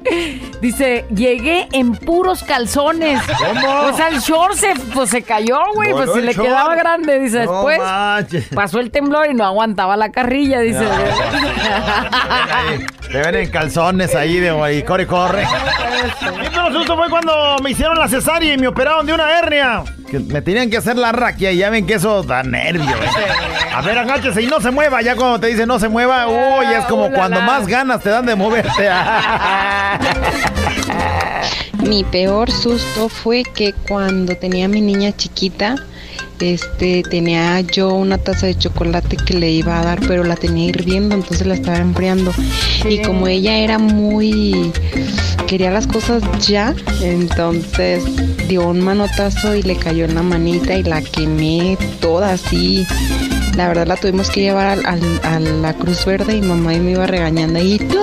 [0.61, 3.21] dice, llegué en puros calzones.
[3.39, 3.97] ¿Cómo?
[3.97, 5.93] Sea, el short se, pues, se cayó, güey.
[5.93, 6.47] Pues si le short.
[6.49, 7.19] quedaba grande.
[7.21, 8.49] Dice, No después manches.
[8.55, 10.61] pasó el temblor y no aguantaba la carrilla.
[10.61, 10.85] Dice.
[13.11, 15.45] Te ven en calzones ahí de y corre, corre.
[16.41, 19.83] Mi peor susto fue cuando me hicieron la cesárea y me operaron de una hernia.
[20.11, 22.83] Que me tenían que hacer la raquia y ya ven que eso da nervio.
[22.91, 23.73] ¿eh?
[23.75, 25.03] A ver, agáchese y no se mueva.
[25.03, 27.47] Ya cuando te dice no se mueva, uy, es como Uh, cuando la.
[27.47, 28.89] más ganas te dan de moverte.
[31.79, 35.77] Mi peor susto fue que cuando tenía a mi niña chiquita,
[36.41, 40.67] este, tenía yo una taza de chocolate que le iba a dar, pero la tenía
[40.69, 42.33] hirviendo, entonces la estaba enfriando.
[42.89, 44.73] Y como ella era muy,
[45.47, 48.03] quería las cosas ya, entonces
[48.49, 52.85] dio un manotazo y le cayó en la manita y la quemé toda así.
[53.57, 56.93] La verdad la tuvimos que llevar al- al- a la Cruz Verde y mamá me
[56.93, 57.61] iba regañando.
[57.61, 57.99] Y tú,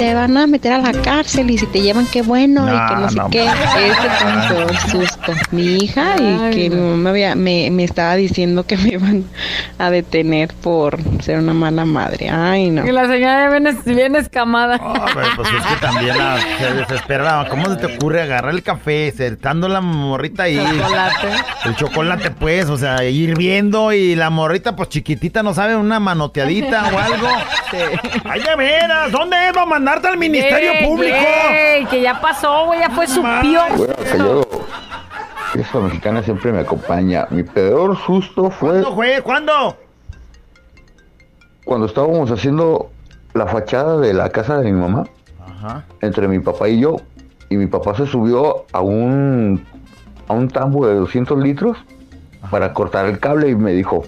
[0.00, 2.94] te van a meter a la cárcel y si te llevan, qué bueno y que
[2.94, 3.44] No, no sé no qué.
[3.44, 5.32] Ese fue mi peor susto.
[5.50, 9.24] Mi hija y que mi mamá me, había- me, me estaba diciendo que me iban
[9.78, 12.30] a detener por ser una mala madre.
[12.30, 12.86] Ay, no.
[12.86, 14.78] Y la señora viene, viene escamada.
[14.78, 17.46] Pero pues es que también la, se desesperaba.
[17.50, 20.56] ¿Cómo se te ocurre agarrar el café, sentando la morrita ahí?
[20.56, 21.28] Chocolate.
[21.66, 26.84] El chocolate, pues, o sea, hirviendo y la morrita, pues chiquitita, no sabe, una manoteadita
[26.90, 27.28] o algo.
[28.24, 29.12] ¡Ay, de veras!
[29.12, 29.56] ¿Dónde es?
[29.56, 31.16] ¿Va a mandarte al Ministerio Ey, Público?
[31.16, 34.38] güey, que ya pasó, güey, ya fue su peor.
[35.54, 37.26] Esa mexicana siempre me acompaña.
[37.30, 39.22] Mi peor susto fue ¿Cuándo fue?
[39.22, 39.76] ¿Cuándo?
[41.64, 42.90] cuando estábamos haciendo
[43.32, 45.04] la fachada de la casa de mi mamá,
[45.46, 45.84] Ajá.
[46.00, 46.96] entre mi papá y yo,
[47.48, 49.64] y mi papá se subió a un,
[50.26, 51.76] a un tambo de 200 litros
[52.50, 54.04] para cortar el cable y me dijo,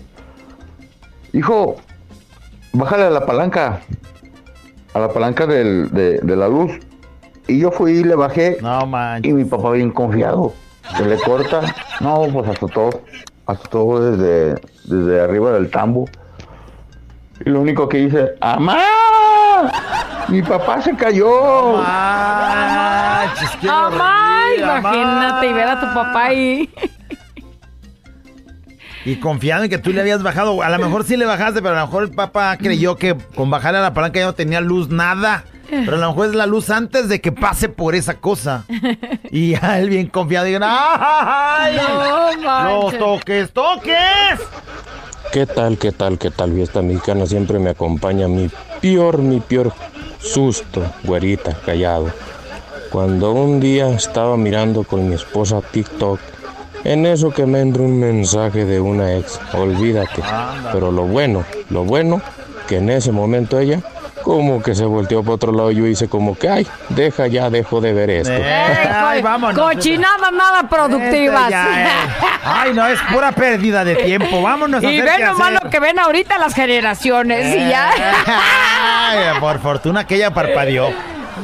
[1.32, 1.76] hijo,
[2.72, 3.80] bájale a la palanca,
[4.94, 6.70] a la palanca del- de, de la luz.
[7.48, 8.58] Y yo fui y le bajé
[9.22, 10.52] y mi papá bien confiado,
[10.96, 11.60] se le corta,
[12.00, 12.90] no, pues hasta todo,
[13.46, 16.08] hasta todo desde, desde arriba del tambo.
[17.44, 18.78] Y lo único que hice, ¡Amá!
[20.28, 21.76] Mi papá se cayó.
[23.68, 26.70] Horrible, imagínate y ver a tu papá ahí.
[26.80, 27.01] Y
[29.20, 30.62] confiando en que tú le habías bajado.
[30.62, 33.50] A lo mejor sí le bajaste, pero a lo mejor el papá creyó que con
[33.50, 35.44] bajarle a la palanca ya no tenía luz nada.
[35.70, 38.64] Pero a lo mejor es la luz antes de que pase por esa cosa.
[39.30, 41.76] Y ya él bien confiado dijo, ¡ay!
[41.76, 42.98] No ¡Los manches.
[42.98, 44.40] toques, toques!
[45.32, 46.52] ¿Qué tal, qué tal, qué tal?
[46.52, 48.50] Fiesta mexicana siempre me acompaña mi
[48.82, 49.72] peor, mi peor
[50.20, 52.10] susto, güerita, callado.
[52.90, 56.20] Cuando un día estaba mirando con mi esposa TikTok,
[56.84, 60.22] en eso que me entra un mensaje de una ex, olvídate.
[60.72, 62.20] Pero lo bueno, lo bueno,
[62.66, 63.80] que en ese momento ella
[64.22, 67.50] como que se volteó para otro lado y yo hice como que, ay, deja ya,
[67.50, 68.32] dejo de ver esto.
[68.32, 69.60] Ay, vámonos.
[69.60, 71.42] Cochinadas nada productivas.
[71.42, 71.88] Este ya, eh.
[72.44, 74.40] Ay, no, es pura pérdida de tiempo.
[74.40, 77.90] Vámonos a y ven nomás lo que ven ahorita las generaciones y ya.
[78.26, 80.90] Ay, por fortuna que ella parpadeó.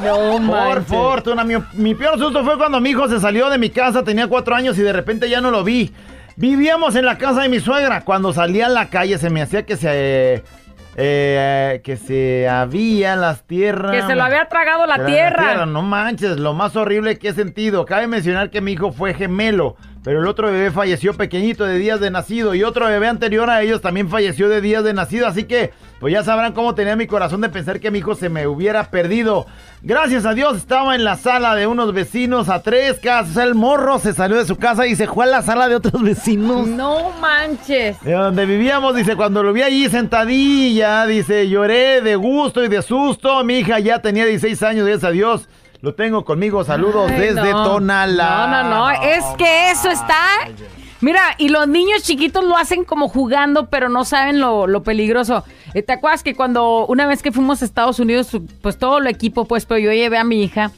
[0.03, 3.71] No, Por fortuna, mi, mi peor susto fue cuando mi hijo se salió de mi
[3.71, 5.93] casa, tenía cuatro años y de repente ya no lo vi.
[6.37, 8.05] Vivíamos en la casa de mi suegra.
[8.05, 10.45] Cuando salía a la calle se me hacía que se...
[10.97, 13.91] eh, que se había las tierras.
[13.93, 15.67] Que se lo había tragado la Era tierra.
[15.67, 17.85] No manches, lo más horrible que he sentido.
[17.85, 21.99] Cabe mencionar que mi hijo fue gemelo, pero el otro bebé falleció pequeñito de días
[21.99, 25.27] de nacido y otro bebé anterior a ellos también falleció de días de nacido.
[25.27, 28.29] Así que, pues ya sabrán cómo tenía mi corazón de pensar que mi hijo se
[28.29, 29.47] me hubiera perdido.
[29.83, 33.37] Gracias a Dios estaba en la sala de unos vecinos a tres casas.
[33.37, 36.03] El morro se salió de su casa y se fue a la sala de otros
[36.03, 36.67] vecinos.
[36.67, 38.01] No manches.
[38.03, 42.83] De donde vivíamos, dice, cuando lo vi allí sentadilla, dice, lloré de gusto y de
[42.83, 43.43] susto.
[43.45, 45.49] Mi hija ya tenía 16 años, gracias a Dios.
[45.81, 46.65] Lo tengo conmigo.
[46.65, 47.65] Saludos Ay, desde no.
[47.65, 48.47] Tonala.
[48.49, 48.91] No, no, no.
[48.91, 50.17] Es que eso está.
[51.01, 55.45] Mira, y los niños chiquitos lo hacen como jugando, pero no saben lo, lo peligroso.
[55.75, 58.31] Eh, ¿Te acuerdas que cuando una vez que fuimos a Estados Unidos,
[58.63, 60.73] pues todo el equipo, pues, pero yo llevé a mi hija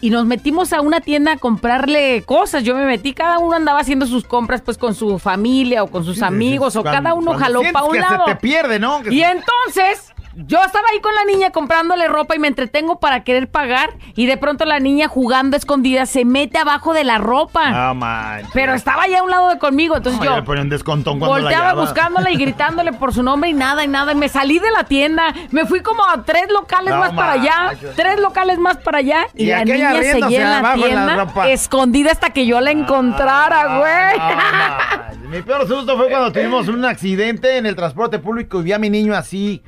[0.00, 2.62] y nos metimos a una tienda a comprarle cosas.
[2.62, 6.04] Yo me metí, cada uno andaba haciendo sus compras, pues, con su familia o con
[6.04, 8.24] sus amigos, o cada uno jaló para un que lado.
[8.26, 9.02] se te pierde, ¿no?
[9.02, 13.24] Que Y entonces, yo estaba ahí con la niña comprándole ropa y me entretengo para
[13.24, 13.90] querer pagar.
[14.14, 17.94] Y de pronto la niña jugando escondida se mete abajo de la ropa.
[17.94, 18.46] No.
[18.52, 19.96] Pero estaba ya a un lado de conmigo.
[19.96, 21.80] Entonces No, yo le un descontón cuando la volteaba hallaba.
[21.82, 24.12] buscándola y gritándole por su nombre y nada y nada.
[24.12, 25.32] Y me salí de la tienda.
[25.52, 27.72] Me fui como a tres locales No más para allá.
[27.96, 29.26] Tres locales más para allá.
[29.34, 31.48] Y, Y la niña seguía en la la tienda ropa.
[31.48, 34.18] escondida hasta que yo la encontrara, güey.
[34.20, 38.72] Ah, Mi peor susto fue cuando tuvimos un accidente en el transporte público y vi
[38.72, 39.62] a mi niño así.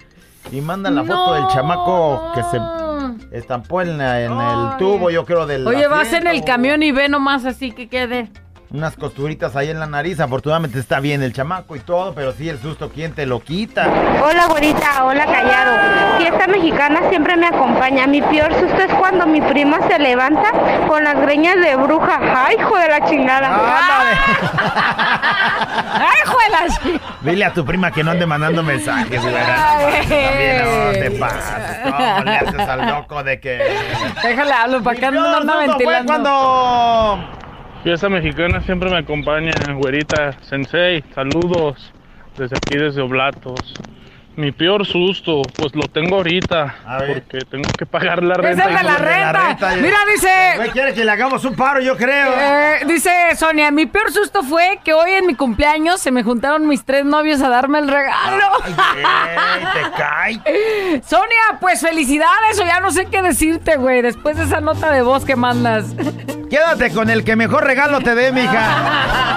[0.51, 2.59] Y mandan la foto del chamaco que se
[3.37, 5.67] estampó en, la- en el tubo, yo creo, del.
[5.67, 8.31] Oye, vas en el camión y ve nomás así que quede.
[8.71, 10.21] Unas costuritas ahí en la nariz.
[10.21, 13.87] Afortunadamente está bien el chamaco y todo, pero sí el susto, ¿quién te lo quita?
[14.23, 16.19] Hola güerita, hola callado.
[16.19, 18.07] Fiesta mexicana siempre me acompaña.
[18.07, 20.53] Mi peor susto es cuando mi prima se levanta
[20.87, 22.21] con las greñas de bruja.
[22.47, 23.49] ¡Ay, hijo de la chingada!
[25.95, 26.79] ¡Ay, juelas!
[27.23, 29.79] Dile a tu prima que no ande mandando mensajes, güera.
[29.79, 29.95] Ay.
[30.03, 31.79] También no te pases.
[31.85, 33.63] ¿Cómo le haces al loco de que.
[34.23, 36.13] Déjale hablo para que no anda fue ventilando.
[36.13, 37.48] cuando.
[37.83, 41.93] Fiesta mexicana siempre me acompaña, güerita, sensei, saludos
[42.37, 43.73] desde aquí, desde Oblatos.
[44.39, 46.77] Mi peor susto, pues lo tengo ahorita,
[47.09, 48.71] porque tengo que pagar la renta.
[48.71, 49.75] es de la renta.
[49.83, 50.29] Mira, dice.
[50.55, 52.35] Güey, quiere que le hagamos un paro, yo creo.
[52.39, 56.69] Eh, dice Sonia, mi peor susto fue que hoy en mi cumpleaños se me juntaron
[56.69, 58.45] mis tres novios a darme el regalo.
[58.65, 61.03] te cae.
[61.05, 65.03] Sonia, pues felicidades o ya no sé qué decirte, güey, después de esa nota de
[65.03, 65.87] voz que mandas.
[66.49, 69.37] Quédate con el que mejor regalo te dé, mija.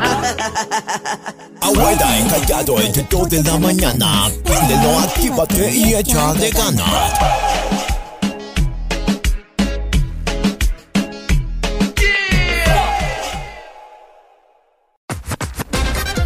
[1.59, 2.75] Abuela encallado
[3.09, 4.29] 2 de la mañana.
[4.99, 7.13] Actívate y échale ganas.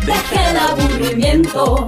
[0.06, 1.88] Deja el aburrimiento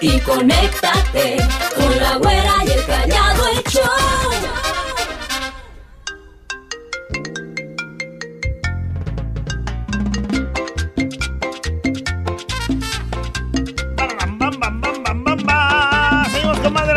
[0.00, 1.36] y conéctate
[1.76, 4.67] con la güera y el callado el show.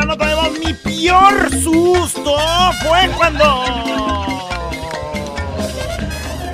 [0.01, 2.35] Mi peor susto
[2.81, 3.45] fue cuando.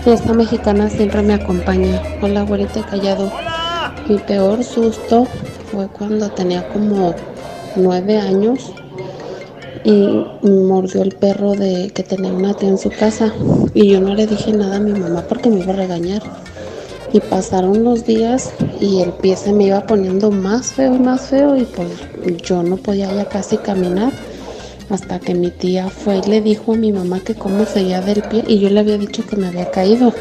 [0.03, 2.01] Fiesta mexicana siempre me acompaña.
[2.21, 3.31] Hola, güerita callado.
[4.09, 5.25] Mi peor susto
[5.71, 7.15] fue cuando tenía como
[7.77, 8.73] nueve años
[9.85, 13.33] y mordió el perro de que tenía una tía en su casa
[13.73, 16.21] y yo no le dije nada a mi mamá porque me iba a regañar.
[17.19, 21.55] Pasaron los días y el pie se me iba poniendo más feo y más feo
[21.55, 21.89] y pues
[22.43, 24.11] yo no podía ya casi caminar
[24.89, 28.21] hasta que mi tía fue y le dijo a mi mamá que cómo seguía del
[28.23, 30.13] pie y yo le había dicho que me había caído.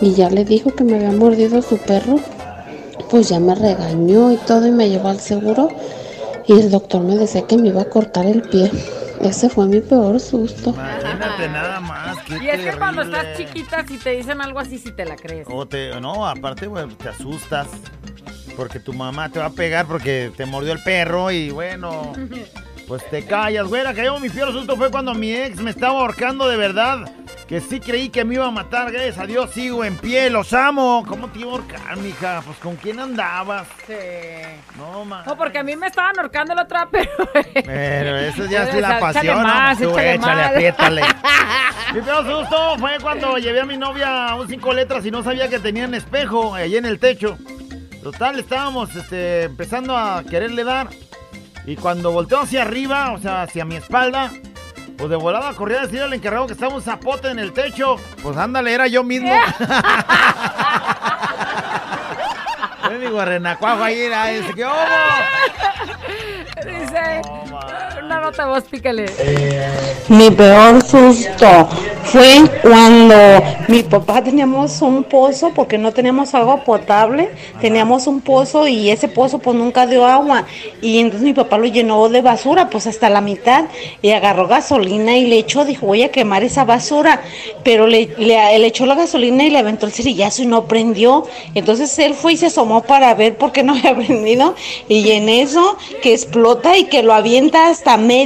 [0.00, 2.18] Y ya le dijo que me había mordido su perro
[3.10, 5.68] pues ya me regañó y todo y me llevó al seguro.
[6.46, 8.70] Y el doctor me decía que me iba a cortar el pie.
[9.20, 10.74] Ese fue mi peor susto.
[12.28, 15.16] Qué Y es que cuando estás chiquita, si te dicen algo así, si te la
[15.16, 15.46] crees.
[15.50, 17.68] O te, no, aparte, güey, te asustas.
[18.56, 22.12] Porque tu mamá te va a pegar porque te mordió el perro y bueno,
[22.88, 23.92] pues te callas, güera.
[23.94, 27.12] Que yo mi peor susto fue cuando mi ex me estaba ahorcando de verdad.
[27.46, 30.52] que sí creí que me iba a matar, gracias a Dios sigo en pie, los
[30.52, 31.04] amo.
[31.06, 32.42] ¿Cómo te iba a ahorcar, mija?
[32.44, 33.66] Pues con quién andabas.
[33.86, 33.94] Sí.
[34.76, 35.22] No, ma.
[35.26, 37.10] No, porque a mí me estaban ahorcando la otra, pero.
[37.64, 39.42] Pero eso ya es Échale la pasión.
[39.42, 39.90] más, ¿no?
[39.90, 40.50] Tú échale échale, más.
[40.50, 41.02] apriétale.
[41.94, 45.22] Mi peor susto fue cuando llevé a mi novia a un cinco letras y no
[45.22, 47.38] sabía que tenían espejo ahí en el techo.
[48.02, 50.88] Total, estábamos este, empezando a quererle dar.
[51.66, 54.30] Y cuando volteo hacia arriba, o sea, hacia mi espalda,
[54.96, 57.96] pues de volada corrí a decirle al encargado que estaba un zapote en el techo.
[58.22, 59.32] Pues ándale, era yo mismo.
[62.88, 64.72] Le digo a Renacuajo ahí, era ese, ¿qué hubo?
[66.64, 67.22] Dice.
[70.08, 71.68] Mi peor susto
[72.04, 73.14] fue cuando
[73.68, 77.28] mi papá teníamos un pozo porque no teníamos agua potable,
[77.60, 80.46] teníamos un pozo y ese pozo pues nunca dio agua.
[80.80, 83.66] Y entonces mi papá lo llenó de basura pues hasta la mitad
[84.00, 87.20] y agarró gasolina y le echó, dijo voy a quemar esa basura,
[87.62, 91.98] pero le, le, echó la gasolina y le aventó el cerillazo y no prendió, entonces
[91.98, 94.54] él fue y se asomó para ver por qué no había prendido.
[94.88, 98.17] Y en eso que explota y que lo avienta hasta medio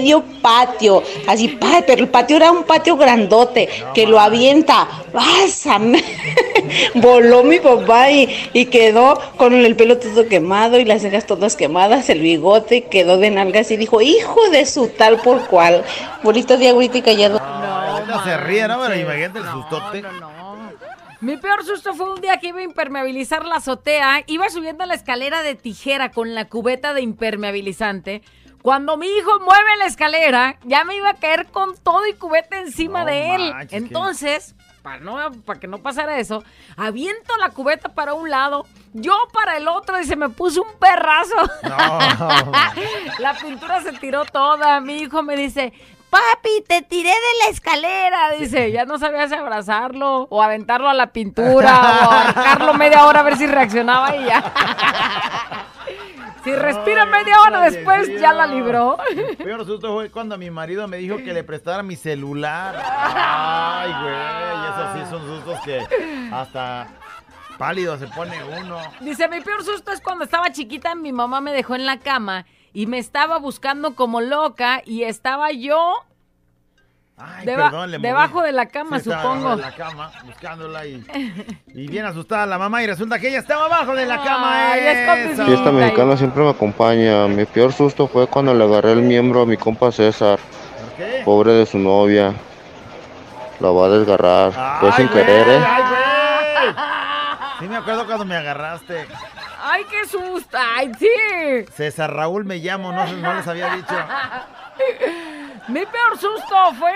[0.43, 6.03] patio, así, pa, pero el patio era un patio grandote, que lo avienta, ¡pásame!
[6.95, 11.57] voló mi papá y, y quedó con el pelo todo quemado y las cejas todas
[11.57, 15.85] quemadas, el bigote quedó de nalgas y dijo, hijo de su tal por cual,
[16.23, 17.41] bonito día, ahorita y callado.
[18.07, 18.81] No se ríe, ¿no?
[18.81, 20.03] Pero imagínate el sustote.
[21.23, 24.25] Mi peor susto fue un día que iba a impermeabilizar la azotea.
[24.27, 28.23] Iba subiendo la escalera de tijera con la cubeta de impermeabilizante.
[28.63, 32.59] Cuando mi hijo mueve la escalera, ya me iba a caer con todo y cubeta
[32.59, 33.51] encima No de él.
[33.53, 36.45] manches, Entonces, para, no, para que no pasara eso,
[36.77, 40.79] aviento la cubeta para un lado, yo para el otro y se me puso un
[40.79, 41.35] perrazo.
[43.19, 44.81] la pintura se tiró toda.
[44.81, 45.73] Mi hijo me dice,
[46.11, 48.31] papi, te tiré de la escalera.
[48.33, 53.21] Dice, ya no sabía si abrazarlo o aventarlo a la pintura o ahorcarlo media hora
[53.21, 54.53] a ver si reaccionaba y ya.
[56.45, 58.99] Si respira media hora después, ya la libró.
[59.17, 62.75] El peor susto fue cuando mi marido me dijo que le prestara mi celular.
[62.85, 66.89] Ay, güey, esos sí son sustos que hasta
[67.59, 68.79] pálido se pone uno.
[69.01, 72.47] Dice, mi peor susto es cuando estaba chiquita, mi mamá me dejó en la cama
[72.73, 76.05] y me estaba buscando como loca y estaba yo
[77.25, 78.09] Ay, deba- perdón, le moví.
[78.09, 79.35] debajo de la cama, Sí, supongo.
[79.51, 81.05] debajo de la cama, buscándola y,
[81.75, 84.73] y bien asustada la mamá y resulta que ella estaba abajo de la cama.
[84.73, 85.45] Ay, es eso.
[85.47, 87.27] Fiesta mexicana siempre me acompaña.
[87.29, 90.39] Mi peor susto fue cuando le agarré el miembro a mi compa César.
[90.97, 91.23] qué?
[91.25, 92.33] Pobre de su novia.
[93.61, 94.53] La va a desgarrar.
[94.81, 95.65] Fue sin güey, querer, ¿eh?
[95.67, 96.75] ay, güey.
[97.61, 99.07] Sí me acuerdo cuando me agarraste.
[99.65, 100.59] ¡Ay, qué susto!
[100.77, 101.07] ¡Ay, sí!
[101.73, 103.95] César Raúl me llamo, no, no les había dicho.
[105.69, 106.93] Mi peor susto fue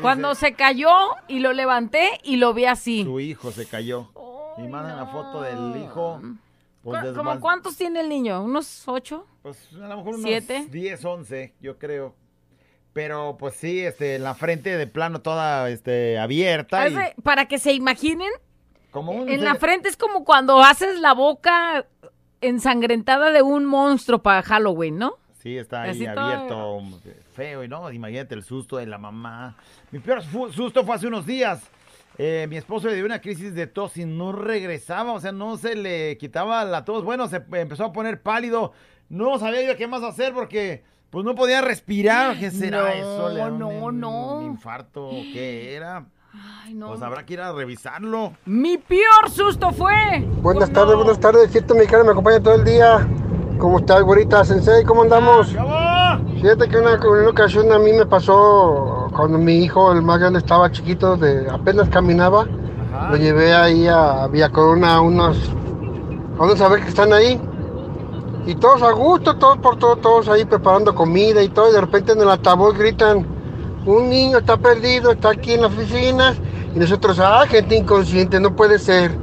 [0.00, 0.90] cuando se cayó
[1.28, 3.04] y lo levanté y lo vi así.
[3.04, 4.10] Su hijo se cayó.
[4.58, 6.18] y mandan la foto del hijo.
[6.82, 8.42] Pues, ¿Cu- desvan- ¿Cómo cuántos tiene el niño?
[8.42, 9.26] ¿Unos ocho?
[9.42, 10.66] Pues a lo mejor unos ¿Siete?
[10.70, 12.14] 10, 11, yo creo.
[12.94, 16.88] Pero pues sí, este, en la frente de plano toda este, abierta.
[16.88, 18.30] y Para que se imaginen,
[18.90, 21.84] como un en la frente es como cuando haces la boca
[22.40, 25.18] ensangrentada de un monstruo para Halloween, ¿no?
[25.42, 26.80] Sí, está ahí Así todo- abierto,
[27.36, 29.54] feo, y no, imagínate el susto de la mamá.
[29.92, 31.62] Mi peor susto fue hace unos días.
[32.18, 35.58] Eh, mi esposo le dio una crisis de tos y no regresaba, o sea, no
[35.58, 37.04] se le quitaba la tos.
[37.04, 38.72] Bueno, se empezó a poner pálido.
[39.10, 42.38] No sabía yo qué más hacer porque pues no podía respirar.
[42.38, 43.28] ¿Qué será No, eso?
[43.28, 44.34] ¿Le da un- no, no.
[44.38, 45.10] un infarto?
[45.10, 46.06] ¿Qué era?
[46.64, 46.88] Ay, no.
[46.88, 48.32] Pues habrá que ir a revisarlo.
[48.46, 49.94] Mi peor susto fue.
[50.42, 51.50] Buenas tardes, buenas tardes.
[51.50, 53.06] Fiesta mexicana me acompaña todo el día.
[53.58, 54.44] ¿Cómo estás, güerita?
[54.44, 55.48] Sensei, ¿cómo andamos?
[56.34, 60.40] Fíjate que una, una ocasión a mí me pasó cuando mi hijo, el más grande,
[60.40, 62.46] estaba chiquito, de, apenas caminaba.
[63.10, 65.38] Lo llevé ahí a Villa Corona a unos.
[66.36, 67.40] Vamos a ver que están ahí.
[68.46, 71.70] Y todos a gusto, todos por todos, todos ahí preparando comida y todo.
[71.70, 73.26] Y de repente en el altavoz gritan:
[73.86, 76.36] Un niño está perdido, está aquí en las oficinas.
[76.74, 79.16] Y nosotros, ah, gente inconsciente, no puede ser.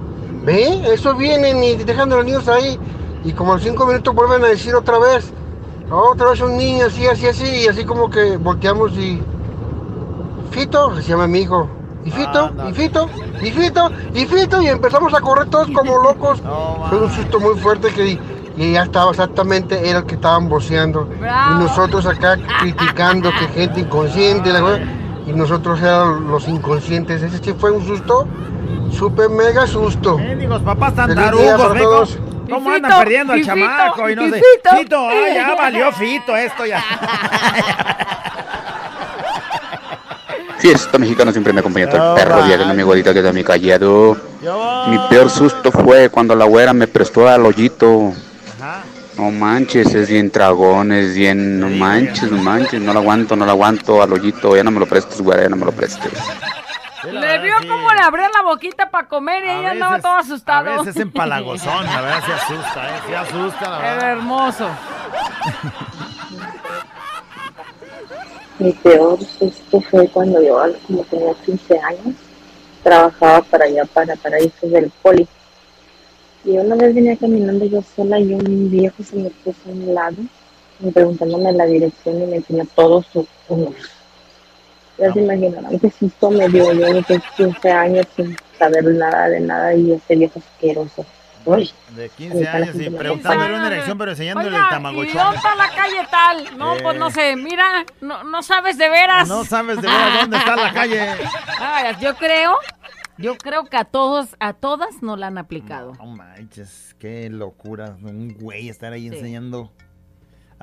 [0.43, 0.91] ¿Ve?
[0.91, 2.79] Eso vienen y dejan a los niños ahí.
[3.23, 5.31] Y como a los cinco minutos vuelven a decir otra vez.
[5.89, 7.45] Otra vez un niño, así, así, así.
[7.45, 9.21] Y así como que volteamos y.
[10.51, 11.67] Fito, se llama mi hijo.
[12.05, 13.09] Y Fito, y Fito,
[13.41, 14.61] y Fito, y Fito.
[14.61, 16.41] Y empezamos a correr todos como locos.
[16.89, 18.19] Fue un susto muy fuerte que.
[18.55, 21.09] Y ya estaba exactamente, era el que estaban voceando.
[21.19, 24.51] Y nosotros acá criticando que gente inconsciente.
[24.51, 24.79] la cosa,
[25.25, 27.23] y nosotros éramos los inconscientes.
[27.23, 28.27] Ese sí fue un susto.
[28.91, 30.17] Super mega susto.
[30.17, 32.19] Mendigos papás tan tarugos, para ¿ve todos.
[32.49, 34.09] ¿Cómo, andan Fito, perdiendo al chamaco?
[34.09, 34.35] Y no y sé.
[34.35, 34.77] Fito.
[34.77, 36.83] Fito, ay, ya valió Fito esto ya.
[40.59, 43.43] Fiesta mexicana siempre me acompaña todo el perro día que no mi güerita que mi
[43.43, 44.15] callado.
[44.87, 48.13] Mi peor susto fue cuando la güera me prestó al hoyito.
[49.17, 53.45] No manches, es bien tragón, es bien, no manches, no manches, no lo aguanto, no
[53.45, 56.13] lo aguanto al hoyito, ya no me lo prestes, güera, ya no me lo prestes.
[57.11, 60.71] Le vio cómo le abría la boquita para comer y ella andaba todo asustado.
[60.71, 63.01] A veces empalagosón, la verdad se asusta, ¿eh?
[63.07, 63.97] Se asusta, la verdad.
[63.97, 64.69] Era hermoso.
[68.59, 72.15] Mi peor susto fue cuando yo, como tenía 15 años,
[72.83, 75.27] trabajaba para allá, para Paraísos del Poli.
[76.45, 79.93] Y una vez venía caminando yo sola y un viejo se me puso a un
[79.93, 80.17] lado,
[80.79, 83.27] me preguntándome la dirección y me enseñó todo su.
[85.07, 89.39] Ya se imaginarán qué susto me dio yo de 15 años sin saber nada de
[89.39, 91.05] nada y ese viejo asqueroso.
[91.45, 95.11] Uy, De 15 años y preguntándole una dirección, pero enseñándole el Oiga, ¿y tamagotchi.
[95.11, 96.57] dónde está la calle tal?
[96.57, 97.11] No, pues no Eh.
[97.11, 99.27] sé, mira, no, no sabes de veras.
[99.27, 101.01] No sabes de veras dónde está la calle.
[101.59, 102.53] Ay, yo creo,
[103.17, 105.91] yo creo que a todos, a todas no la han aplicado.
[105.99, 107.97] No manches, qué locura.
[108.01, 109.69] Un güey estar ahí enseñando.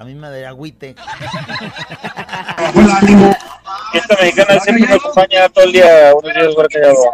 [0.01, 0.95] A mí me da agüite.
[3.93, 7.05] Fiesta mexicana siempre me acompaña todo el día, unos días fuera callado.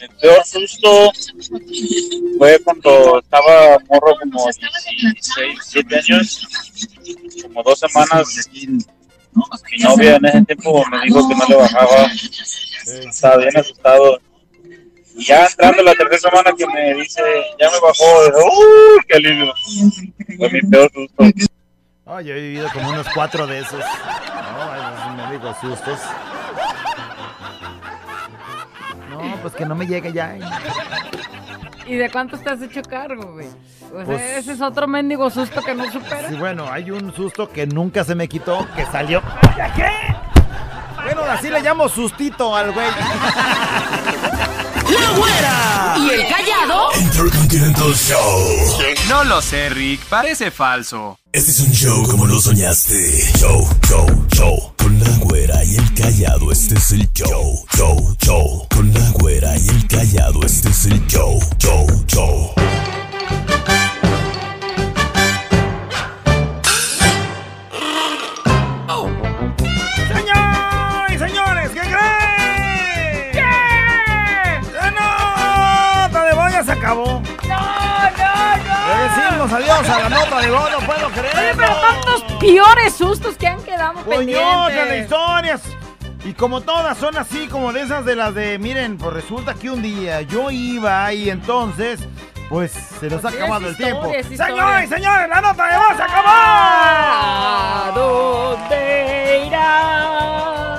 [0.00, 1.10] El peor susto
[2.38, 4.94] fue cuando estaba morro como 16,
[5.34, 6.46] 17 años,
[7.42, 8.48] como dos semanas.
[8.52, 12.06] Mi novia en ese tiempo me dijo que no le bajaba,
[12.84, 14.20] estaba bien asustado.
[15.16, 17.20] Y ya entrando la tercera semana que me dice,
[17.58, 19.52] ya me bajó, dije, ¡uy, qué alivio!
[20.36, 21.48] Fue mi peor susto.
[22.10, 23.80] Oh, yo he vivido como unos cuatro de esos.
[23.80, 25.98] No, me digo sustos.
[29.10, 30.34] No, pues que no me llegue ya.
[30.36, 30.40] ¿eh?
[31.86, 33.48] ¿Y de cuántos te has hecho cargo, güey?
[34.04, 36.30] Pues- ese es otro mendigo susto que no superas.
[36.30, 39.22] Sí, bueno, hay un susto que nunca se me quitó, que salió.
[39.76, 39.90] ¿Qué?
[41.04, 42.86] Bueno, así le llamo sustito al güey.
[44.88, 45.94] ¡La güera!
[45.98, 46.88] ¿Y el callado?
[47.00, 48.78] Intercontinental Show.
[49.08, 51.18] No lo sé, Rick, parece falso.
[51.32, 53.30] Este es un show como lo soñaste.
[53.38, 54.72] Show, show, show.
[54.76, 57.64] Con la güera y el callado, este es el show.
[57.76, 58.66] Show, show.
[58.70, 61.38] Con la güera y el callado, este es el show.
[61.58, 62.54] Show, show.
[79.50, 81.40] Adiós a la nota de voz, no puedo creerlo.
[81.40, 85.02] Oye, pero tantos peores sustos que han quedado Coñotas de pendientes.
[85.04, 85.62] historias.
[86.24, 89.70] Y como todas son así, como de esas de las de, miren, pues resulta que
[89.70, 92.00] un día yo iba y entonces,
[92.50, 94.02] pues se nos ha Pues sí, acabado el tiempo.
[94.36, 96.28] Señores señores, la nota de voz se acabó.
[96.28, 100.78] ¿A dónde irá?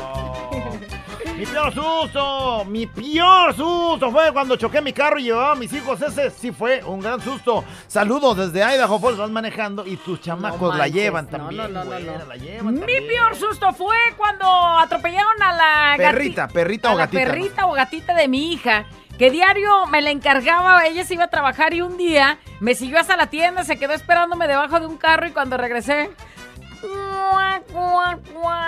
[1.39, 5.71] Mi peor susto, mi peor susto fue cuando choqué mi carro y llevaba a mis
[5.71, 6.01] hijos.
[6.01, 7.63] Ese sí fue un gran susto.
[7.87, 11.61] Saludos desde Idaho Falls, vas manejando y tus chamacos la manches, llevan no, también.
[11.61, 12.25] no, no, no, güera, no.
[12.25, 13.07] la llevan Mi también.
[13.07, 14.45] peor susto fue cuando
[14.79, 17.23] atropellaron a la gati- Perrita, perrita a o la gatita.
[17.23, 18.85] perrita o gatita de mi hija.
[19.17, 22.99] Que diario me la encargaba, ella se iba a trabajar y un día me siguió
[22.99, 26.09] hasta la tienda, se quedó esperándome debajo de un carro y cuando regresé.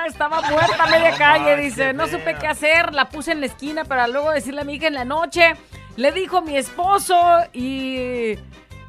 [0.07, 3.85] Estaba muerta a media calle, dice, no supe qué hacer, la puse en la esquina
[3.85, 5.53] para luego decirle a mi hija en la noche,
[5.95, 7.15] le dijo mi esposo
[7.53, 8.37] y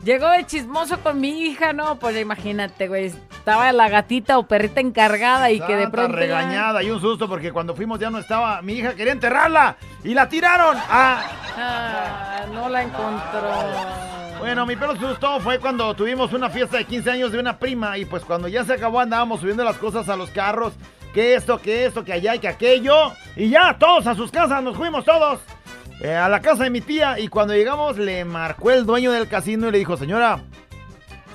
[0.05, 4.81] llegó de chismoso con mi hija, no, pues imagínate, güey, estaba la gatita o perrita
[4.81, 6.13] encargada y que de pronto...
[6.13, 8.63] ya- regañada y un susto porque cuando fuimos ya no estaba.
[8.63, 10.77] Mi hija quería enterrarla y la tiraron.
[10.89, 11.23] Ah,
[11.57, 14.39] Ah, no la encontró.
[14.39, 17.99] bueno, mi peor susto fue cuando tuvimos una fiesta de 15 años de una prima
[17.99, 20.73] y pues cuando ya se acabó andábamos subiendo las cosas a los carros.
[21.13, 23.13] Que esto, que esto, que allá y que aquello.
[23.37, 25.41] Y ya, todos a sus casas, nos fuimos todos.
[26.03, 29.29] Eh, a la casa de mi tía y cuando llegamos le marcó el dueño del
[29.29, 30.41] casino y le dijo, señora,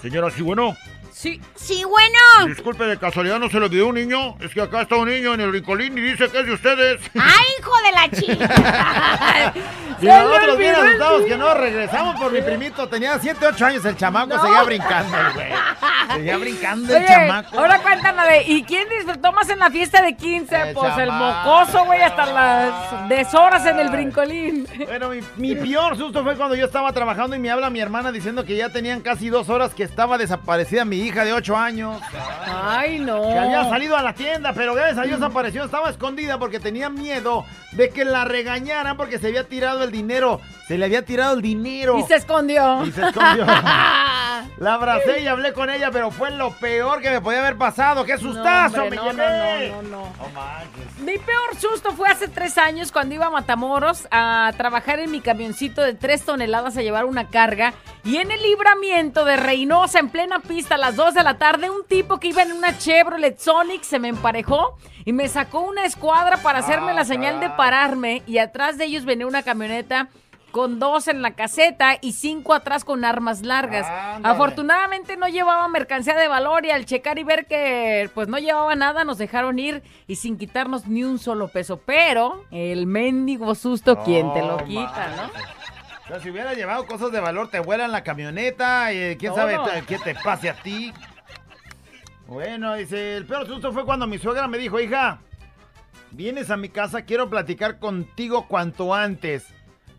[0.02, 0.76] señora, sí, bueno.
[1.18, 2.20] Sí, sí, bueno.
[2.46, 4.38] Disculpe, de casualidad no se lo dio un niño.
[4.40, 7.02] Es que acá está un niño en el brincolín y dice que es de ustedes.
[7.16, 9.54] ¡Ay, hijo de la chica!
[10.00, 12.88] Y nosotros bien asustados que no regresamos por mi primito.
[12.88, 14.44] Tenía 7, 8 años el chamaco, No.
[14.44, 15.48] seguía brincando el güey.
[16.14, 17.58] Seguía brincando el chamaco.
[17.58, 20.56] ahora cuéntame de, ¿y quién disfrutó más en la fiesta de 15?
[20.56, 24.68] El pues el mocoso, güey, hasta las deshoras en el brincolín.
[24.86, 28.12] Bueno, mi, mi peor susto fue cuando yo estaba trabajando y me habla mi hermana
[28.12, 32.02] diciendo que ya tenían casi dos horas que estaba desaparecida mi hija de 8 años.
[32.46, 33.22] Ay, no.
[33.22, 35.64] Que había salido a la tienda, pero gracias a Dios apareció.
[35.64, 40.42] Estaba escondida porque tenía miedo de que la regañaran porque se había tirado el dinero.
[40.68, 41.98] Se le había tirado el dinero.
[41.98, 42.86] Y se escondió.
[42.86, 43.46] Y se escondió.
[44.58, 48.06] La abracé y hablé con ella, pero fue lo peor que me podía haber pasado.
[48.06, 49.70] ¡Qué sustazo hombre, me no, llevé!
[49.70, 50.14] no, no, no, no.
[50.18, 51.00] No manches.
[51.00, 55.22] Mi peor susto fue hace tres años cuando iba a Matamoros a trabajar en mi
[55.22, 57.74] camioncito de tres toneladas a llevar una carga.
[58.04, 61.70] Y en el libramiento de Reynosa, en plena pista, a las 2 de la tarde,
[61.70, 65.86] un tipo que iba en una Chevrolet Sonic se me emparejó y me sacó una
[65.86, 68.24] escuadra para hacerme la señal de pararme.
[68.26, 70.10] Y atrás de ellos venía una camioneta
[70.50, 73.86] con dos en la caseta y cinco atrás con armas largas.
[73.86, 74.34] Ándale.
[74.34, 78.76] Afortunadamente no llevaba mercancía de valor y al checar y ver que pues no llevaba
[78.76, 81.80] nada nos dejaron ir y sin quitarnos ni un solo peso.
[81.86, 85.67] Pero el mendigo susto, ¿quién te lo No quita, no?
[86.08, 89.42] O sea, si hubiera llevado cosas de valor, te vuelan la camioneta, y quién Todo.
[89.42, 90.94] sabe qué te pase a ti.
[92.28, 95.20] Bueno, dice, el peor susto fue cuando mi suegra me dijo, hija,
[96.12, 99.48] vienes a mi casa, quiero platicar contigo cuanto antes.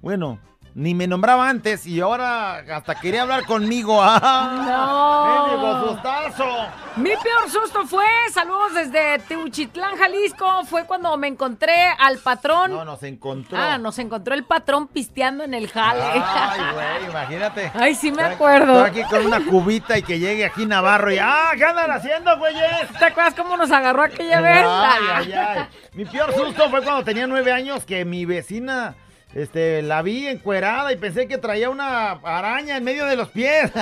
[0.00, 0.38] Bueno,
[0.78, 3.98] ni me nombraba antes y ahora hasta quería hablar conmigo.
[4.00, 5.48] ¡Ah!
[5.48, 6.46] ¡Mendigo sustazo!
[6.94, 12.70] Mi peor susto fue, saludos desde Teuchitlán, Jalisco, fue cuando me encontré al patrón.
[12.70, 13.58] No, nos encontró.
[13.58, 16.00] Ah, nos encontró el patrón pisteando en el jale.
[16.00, 17.72] Ay, güey, imagínate.
[17.74, 18.86] Ay, sí me acuerdo.
[18.86, 21.50] Estoy aquí con una cubita y que llegue aquí Navarro y ¡ah!
[21.56, 22.88] ¿Qué andan haciendo, güeyes?
[22.96, 24.64] ¿Te acuerdas cómo nos agarró aquella vez?
[24.64, 25.66] Ay, ay, ay.
[25.94, 28.94] Mi peor susto fue cuando tenía nueve años que mi vecina
[29.34, 33.70] este, la vi encuerada y pensé que traía una araña en medio de los pies.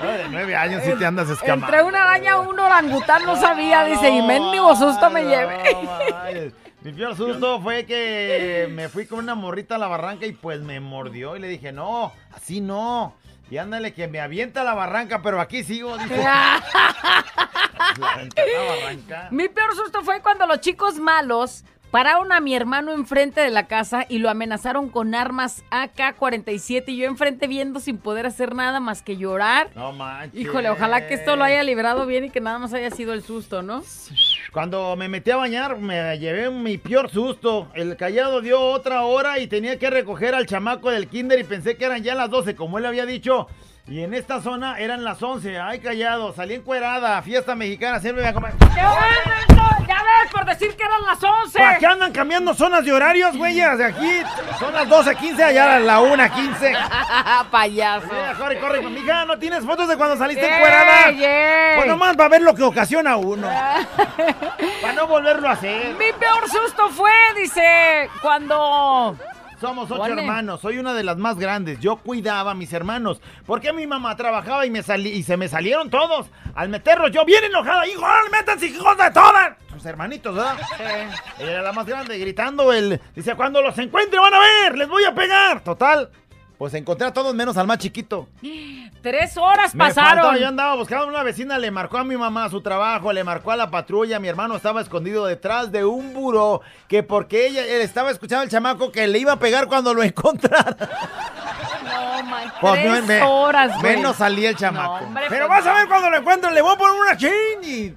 [0.00, 1.66] Ay, de nueve años sí te andas escamando.
[1.66, 5.58] Entre una araña un orangután no sabía, dice, y mendigo susto me llevé.
[6.14, 6.52] Ay,
[6.82, 10.60] Mi peor susto fue que me fui con una morrita a la barranca y pues
[10.60, 13.14] me mordió y le dije, no, así no.
[13.50, 16.16] Y ándale que me avienta a la barranca, pero aquí sigo, dice.
[17.98, 19.28] La barranca.
[19.30, 21.64] Mi peor susto fue cuando los chicos malos
[21.96, 26.98] pararon a mi hermano enfrente de la casa y lo amenazaron con armas AK-47 y
[26.98, 29.70] yo enfrente viendo sin poder hacer nada más que llorar.
[29.74, 30.38] No manches.
[30.38, 33.22] Híjole, ojalá que esto lo haya librado bien y que nada más haya sido el
[33.22, 33.82] susto, ¿no?
[34.52, 37.70] Cuando me metí a bañar, me llevé mi peor susto.
[37.72, 41.78] El callado dio otra hora y tenía que recoger al chamaco del kinder y pensé
[41.78, 43.48] que eran ya las 12, como él había dicho.
[43.88, 45.60] Y en esta zona eran las 11.
[45.60, 48.54] Ay, callado, salí encuerada, fiesta mexicana, siempre me acompaña.
[48.74, 51.56] Ya ves, por decir que eran las 11.
[51.56, 53.78] ¿Para qué andan cambiando zonas de horarios, güeyes?
[53.78, 54.22] De aquí
[54.58, 57.50] son las 12.15, allá las la 1.15.
[57.50, 58.06] Payaso.
[58.10, 58.82] Mira, corre, corre.
[58.82, 61.08] Mija, ¿no tienes fotos de cuando saliste Ey, encuerada?
[61.10, 61.76] ey.
[61.76, 63.48] Pues nomás va a ver lo que ocasiona uno.
[64.82, 65.94] Para no volverlo a hacer.
[65.94, 69.16] Mi peor susto fue, dice, cuando...
[69.60, 70.22] Somos ocho Ponle.
[70.22, 71.80] hermanos, soy una de las más grandes.
[71.80, 73.20] Yo cuidaba a mis hermanos.
[73.46, 76.26] Porque mi mamá trabajaba y, me salí, y se me salieron todos.
[76.54, 77.86] Al meterlos, yo bien enojada.
[77.86, 79.56] ¡Hijo, métanse, hijos de todas!
[79.72, 80.56] Sus hermanitos, ¿verdad?
[81.38, 82.72] Ella era la más grande, gritando.
[82.72, 85.60] El, dice, cuando los encuentre van a ver, les voy a pegar.
[85.60, 86.10] Total,
[86.58, 88.28] pues encontré a todos menos al más chiquito.
[89.02, 90.10] Tres horas Me pasaron.
[90.24, 93.52] faltaba, yo andaba buscando una vecina, le marcó a mi mamá su trabajo, le marcó
[93.52, 97.82] a la patrulla, mi hermano estaba escondido detrás de un buró, que porque ella él
[97.82, 100.76] estaba escuchando al chamaco que le iba a pegar cuando lo encontrara.
[101.84, 103.80] No, man, Pues, tres me- horas.
[103.82, 105.00] Menos salía el chamaco.
[105.00, 107.16] No, hombre, Pero pues vas a ver cuando lo encuentren, le voy a poner una
[107.16, 107.96] chin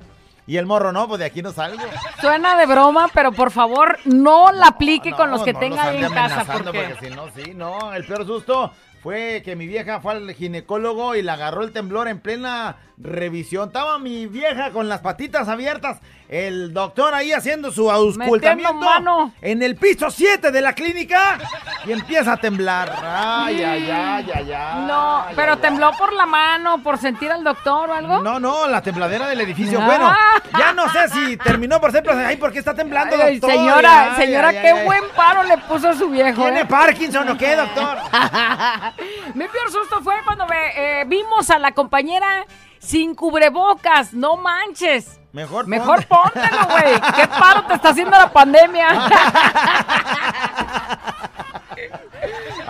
[0.49, 1.83] y, el morro no, pues de aquí no salgo.
[2.19, 6.03] Suena de broma, pero por favor no la aplique con los que no tenga ahí
[6.03, 6.45] en casa.
[6.45, 6.65] Porque...
[6.65, 8.71] porque si no, sí, no, el peor susto
[9.01, 13.67] fue que mi vieja fue al ginecólogo y le agarró el temblor en plena revisión.
[13.67, 19.33] Estaba mi vieja con las patitas abiertas, el doctor ahí haciendo su auscultamiento mano.
[19.41, 21.39] en el piso 7 de la clínica
[21.85, 22.93] y empieza a temblar.
[23.03, 24.85] Ay, ay, ay, ay, ay.
[24.85, 28.21] No, ay, pero ay, tembló por la mano, por sentir al doctor o algo.
[28.21, 29.79] No, no, la tembladera del edificio.
[29.81, 29.85] Ah.
[29.87, 30.15] Bueno,
[30.55, 32.07] ya no sé si terminó por ser.
[32.07, 33.49] Ay, ¿por qué está temblando, doctor?
[33.49, 36.43] señora, señora, qué buen paro le puso a su viejo.
[36.43, 36.65] ¿Tiene ¿eh?
[36.65, 37.97] Parkinson o qué, doctor?
[39.33, 42.45] Mi peor susto fue cuando me, eh, vimos a la compañera
[42.77, 44.13] sin cubrebocas.
[44.13, 45.18] No manches.
[45.31, 46.99] Mejor, Mejor póntelo, güey.
[47.15, 48.87] ¿Qué paro te está haciendo la pandemia?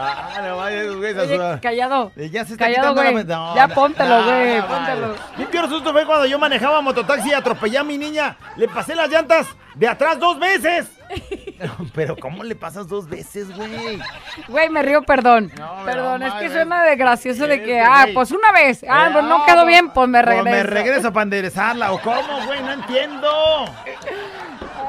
[0.01, 2.11] Ah, no vayas, güey, esa Oye, suda- callado.
[2.15, 3.25] Ya se está Callado, quitando güey.
[3.25, 3.35] la...
[3.35, 4.57] no, ya póntelo, güey.
[4.57, 5.15] no, póntelo.
[5.37, 8.37] Mi peor susto fue cuando yo manejaba mototaxi y atropellé a mi niña.
[8.55, 10.87] Le pasé las llantas de atrás dos veces.
[11.95, 13.99] Pero ¿cómo le pasas dos veces, güey?
[14.47, 15.51] Güey, me río, perdón.
[15.57, 18.85] No, perdón, es que suena de gracioso de que, que, ah, pues una vez.
[18.87, 20.55] Ah, Eh, pues no no, quedó pues- bien, pues me Pues regreso.
[20.55, 21.91] me regreso para enderezarla.
[21.91, 22.61] ¿O cómo, güey?
[22.61, 23.29] No entiendo.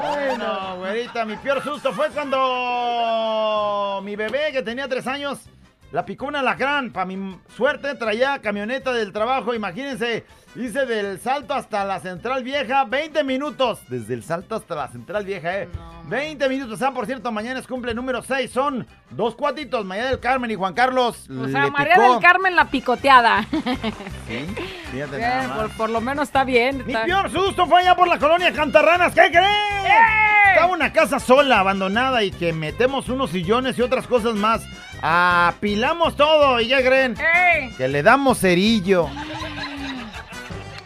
[0.01, 5.39] Bueno, güerita, mi peor susto fue cuando mi bebé, que tenía tres años,
[5.91, 6.91] La picó un alacrán.
[6.91, 9.53] Para mi suerte traía camioneta del trabajo.
[9.53, 10.25] Imagínense,
[10.55, 13.79] hice del salto hasta la central vieja 20 minutos.
[13.87, 15.69] Desde el salto hasta la central vieja, eh.
[16.05, 16.81] 20 minutos.
[16.81, 18.51] Ah, por cierto, mañana es cumple número 6.
[18.51, 21.29] Son dos cuatitos, María del Carmen y Juan Carlos.
[21.29, 22.13] O sea, María picó.
[22.13, 23.43] del Carmen la picoteada.
[24.27, 24.45] Sí,
[24.91, 25.57] fíjate nada más.
[25.57, 26.83] por, por lo menos está bien.
[26.85, 29.13] Mi peor susto fue allá por la colonia Cantarranas.
[29.13, 29.45] ¿Qué creen?
[30.53, 34.61] Estaba una casa sola, abandonada y que metemos unos sillones y otras cosas más.
[35.01, 37.15] Apilamos todo y ¿qué creen?
[37.77, 39.07] Que le damos cerillo.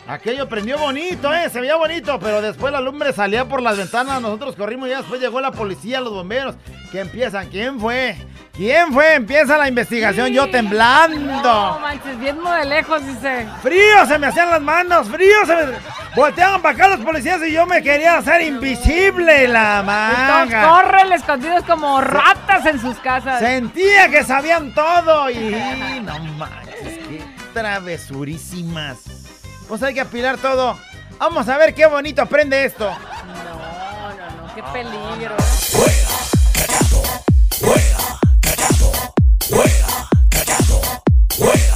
[0.07, 1.49] Aquello prendió bonito, ¿eh?
[1.49, 4.21] Se veía bonito, pero después la lumbre salía por las ventanas.
[4.21, 6.55] Nosotros corrimos y después llegó la policía, los bomberos.
[6.91, 7.49] Que empiezan?
[7.49, 8.15] ¿Quién fue?
[8.53, 9.15] ¿Quién fue?
[9.15, 11.41] Empieza la investigación, yo temblando.
[11.43, 13.47] No manches, viendo de lejos, dice.
[13.63, 15.63] Frío se me hacían las manos, frío se me...
[16.15, 20.69] Volteaban para acá los policías y yo me quería hacer invisible la Y manga.
[20.69, 23.39] corren escondidos como ratas en sus casas.
[23.39, 25.35] Sentía que sabían todo y...
[26.03, 29.24] No manches, qué travesurísimas.
[29.67, 30.77] Pues hay que apilar todo.
[31.17, 32.85] Vamos a ver qué bonito aprende esto.
[32.85, 33.43] No,
[34.13, 35.35] no, no, qué ah, peligro.
[35.73, 36.07] Rueda,
[36.53, 37.03] cachazo,
[37.61, 38.91] rueda, cachazo,
[39.49, 40.81] rueda, cachazo,
[41.39, 41.74] rueda.